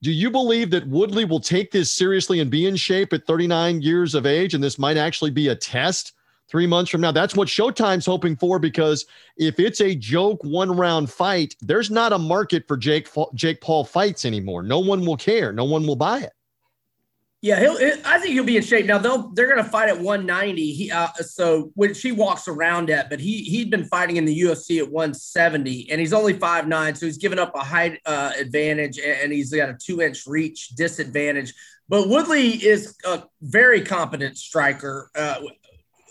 [0.00, 3.82] Do you believe that Woodley will take this seriously and be in shape at 39
[3.82, 4.54] years of age?
[4.54, 6.14] And this might actually be a test
[6.52, 7.10] three months from now.
[7.10, 9.06] That's what Showtime's hoping for because
[9.38, 13.84] if it's a joke one round fight, there's not a market for Jake Jake Paul
[13.84, 14.62] fights anymore.
[14.62, 15.50] No one will care.
[15.50, 16.32] No one will buy it.
[17.40, 17.76] Yeah, he'll.
[18.04, 18.98] I think he'll be in shape now.
[18.98, 20.72] They'll they're going to fight at 190.
[20.74, 24.42] He uh, so which he walks around at, but he he'd been fighting in the
[24.42, 28.30] UFC at 170, and he's only five nine, so he's given up a height uh,
[28.38, 31.52] advantage, and he's got a two inch reach disadvantage.
[31.88, 35.10] But Woodley is a very competent striker.
[35.16, 35.40] Uh,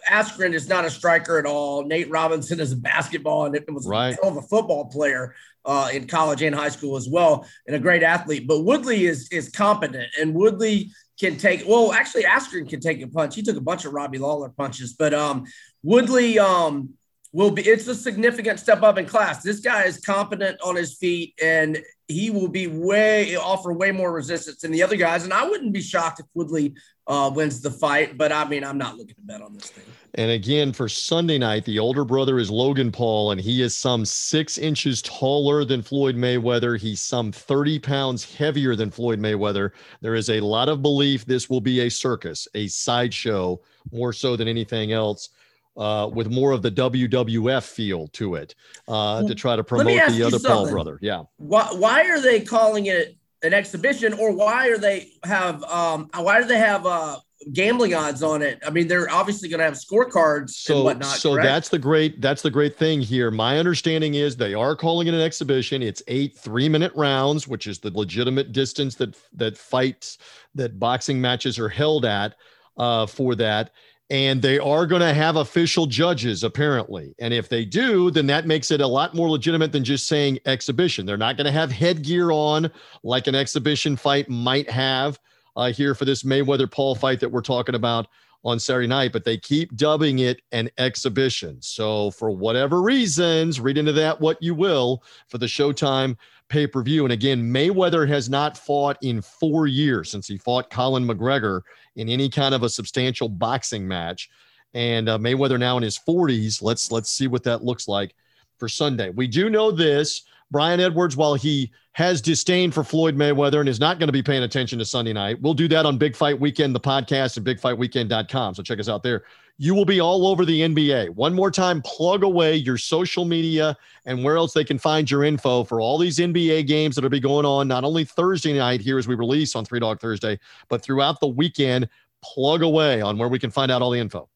[0.09, 1.85] Askren is not a striker at all.
[1.85, 4.13] Nate Robinson is a basketball and it was right.
[4.13, 5.35] a hell of a football player
[5.65, 8.47] uh, in college and high school as well, and a great athlete.
[8.47, 11.63] But Woodley is is competent, and Woodley can take.
[11.67, 13.35] Well, actually, Askren can take a punch.
[13.35, 15.45] He took a bunch of Robbie Lawler punches, but um,
[15.83, 16.91] Woodley um,
[17.31, 17.61] will be.
[17.61, 19.43] It's a significant step up in class.
[19.43, 24.11] This guy is competent on his feet, and he will be way offer way more
[24.11, 25.23] resistance than the other guys.
[25.23, 26.75] And I wouldn't be shocked if Woodley
[27.11, 28.17] uh, wins the fight.
[28.17, 29.83] But I mean, I'm not looking to bet on this thing.
[30.15, 34.03] And again, for Sunday night, the older brother is Logan Paul, and he is some
[34.03, 36.77] six inches taller than Floyd Mayweather.
[36.77, 39.71] He's some 30 pounds heavier than Floyd Mayweather.
[40.01, 44.35] There is a lot of belief this will be a circus, a sideshow, more so
[44.35, 45.29] than anything else.
[45.77, 48.55] Uh, with more of the WWF feel to it
[48.89, 50.99] uh, to try to promote the other Paul brother.
[51.01, 51.23] Yeah.
[51.37, 56.41] Why, why are they calling it an exhibition or why are they have um why
[56.41, 57.17] do they have uh
[57.53, 58.61] gambling odds on it.
[58.65, 61.17] I mean, they're obviously going to have scorecards so, and whatnot.
[61.17, 61.45] So correct?
[61.45, 63.31] that's the great that's the great thing here.
[63.31, 65.81] My understanding is they are calling it an exhibition.
[65.81, 70.17] It's eight three minute rounds, which is the legitimate distance that that fights
[70.55, 72.35] that boxing matches are held at
[72.77, 73.71] uh, for that.
[74.11, 77.15] And they are going to have official judges, apparently.
[77.17, 80.37] And if they do, then that makes it a lot more legitimate than just saying
[80.45, 81.05] exhibition.
[81.05, 82.69] They're not going to have headgear on
[83.03, 85.17] like an exhibition fight might have
[85.55, 88.07] uh, here for this Mayweather Paul fight that we're talking about
[88.43, 91.61] on Saturday night, but they keep dubbing it an exhibition.
[91.61, 96.17] So, for whatever reasons, read into that what you will for the Showtime
[96.49, 97.05] pay per view.
[97.05, 101.61] And again, Mayweather has not fought in four years since he fought Conor McGregor
[101.95, 104.29] in any kind of a substantial boxing match.
[104.73, 106.61] And uh, Mayweather now in his 40s.
[106.61, 108.15] Let's let's see what that looks like
[108.57, 109.09] for Sunday.
[109.09, 110.23] We do know this.
[110.51, 114.21] Brian Edwards, while he has disdain for Floyd Mayweather and is not going to be
[114.21, 117.45] paying attention to Sunday night, we'll do that on Big Fight Weekend, the podcast, and
[117.45, 118.55] bigfightweekend.com.
[118.55, 119.23] So check us out there.
[119.57, 121.11] You will be all over the NBA.
[121.11, 125.23] One more time, plug away your social media and where else they can find your
[125.23, 128.97] info for all these NBA games that'll be going on, not only Thursday night here
[128.97, 131.87] as we release on Three Dog Thursday, but throughout the weekend.
[132.23, 134.29] Plug away on where we can find out all the info.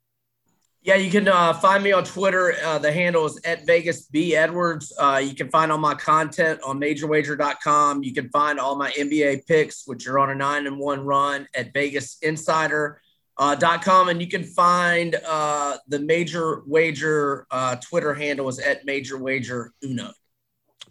[0.86, 2.54] Yeah, you can uh, find me on Twitter.
[2.64, 4.94] Uh, the handle is at Vegas B Edwards.
[5.00, 8.04] Uh, you can find all my content on MajorWager.com.
[8.04, 11.48] You can find all my NBA picks, which are on a nine and one run
[11.56, 18.86] at VegasInsider.com, and you can find uh, the Major Wager uh, Twitter handle is at
[18.86, 20.12] Major Wager Uno.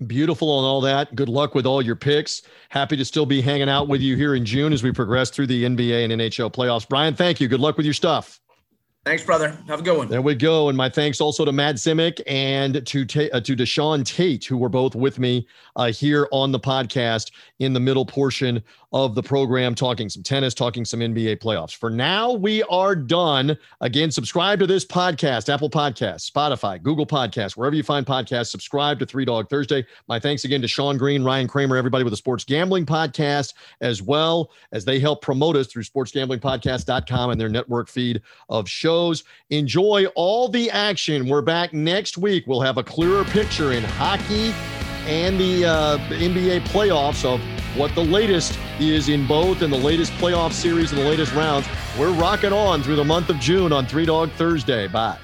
[0.08, 1.14] Beautiful on all that.
[1.14, 2.42] Good luck with all your picks.
[2.68, 5.46] Happy to still be hanging out with you here in June as we progress through
[5.46, 6.88] the NBA and NHL playoffs.
[6.88, 7.46] Brian, thank you.
[7.46, 8.40] Good luck with your stuff.
[9.04, 9.54] Thanks, brother.
[9.68, 10.08] Have a good one.
[10.08, 10.70] There we go.
[10.70, 13.02] And my thanks also to Matt Zemek and to
[13.32, 15.46] uh, to Deshaun Tate, who were both with me
[15.76, 18.62] uh, here on the podcast in the middle portion
[18.94, 21.74] of the program, talking some tennis, talking some NBA playoffs.
[21.74, 23.58] For now, we are done.
[23.80, 28.52] Again, subscribe to this podcast, Apple Podcasts, Spotify, Google Podcasts, wherever you find podcasts.
[28.52, 29.84] Subscribe to Three Dog Thursday.
[30.06, 34.00] My thanks again to Sean Green, Ryan Kramer, everybody with the Sports Gambling Podcast, as
[34.00, 39.24] well as they help promote us through sportsgamblingpodcast.com and their network feed of shows.
[39.50, 41.28] Enjoy all the action.
[41.28, 42.44] We're back next week.
[42.46, 44.54] We'll have a clearer picture in hockey
[45.06, 47.40] and the uh, NBA playoffs of
[47.76, 51.66] what the latest is in both and the latest playoff series and the latest rounds.
[51.98, 54.86] We're rocking on through the month of June on Three Dog Thursday.
[54.86, 55.18] Bye.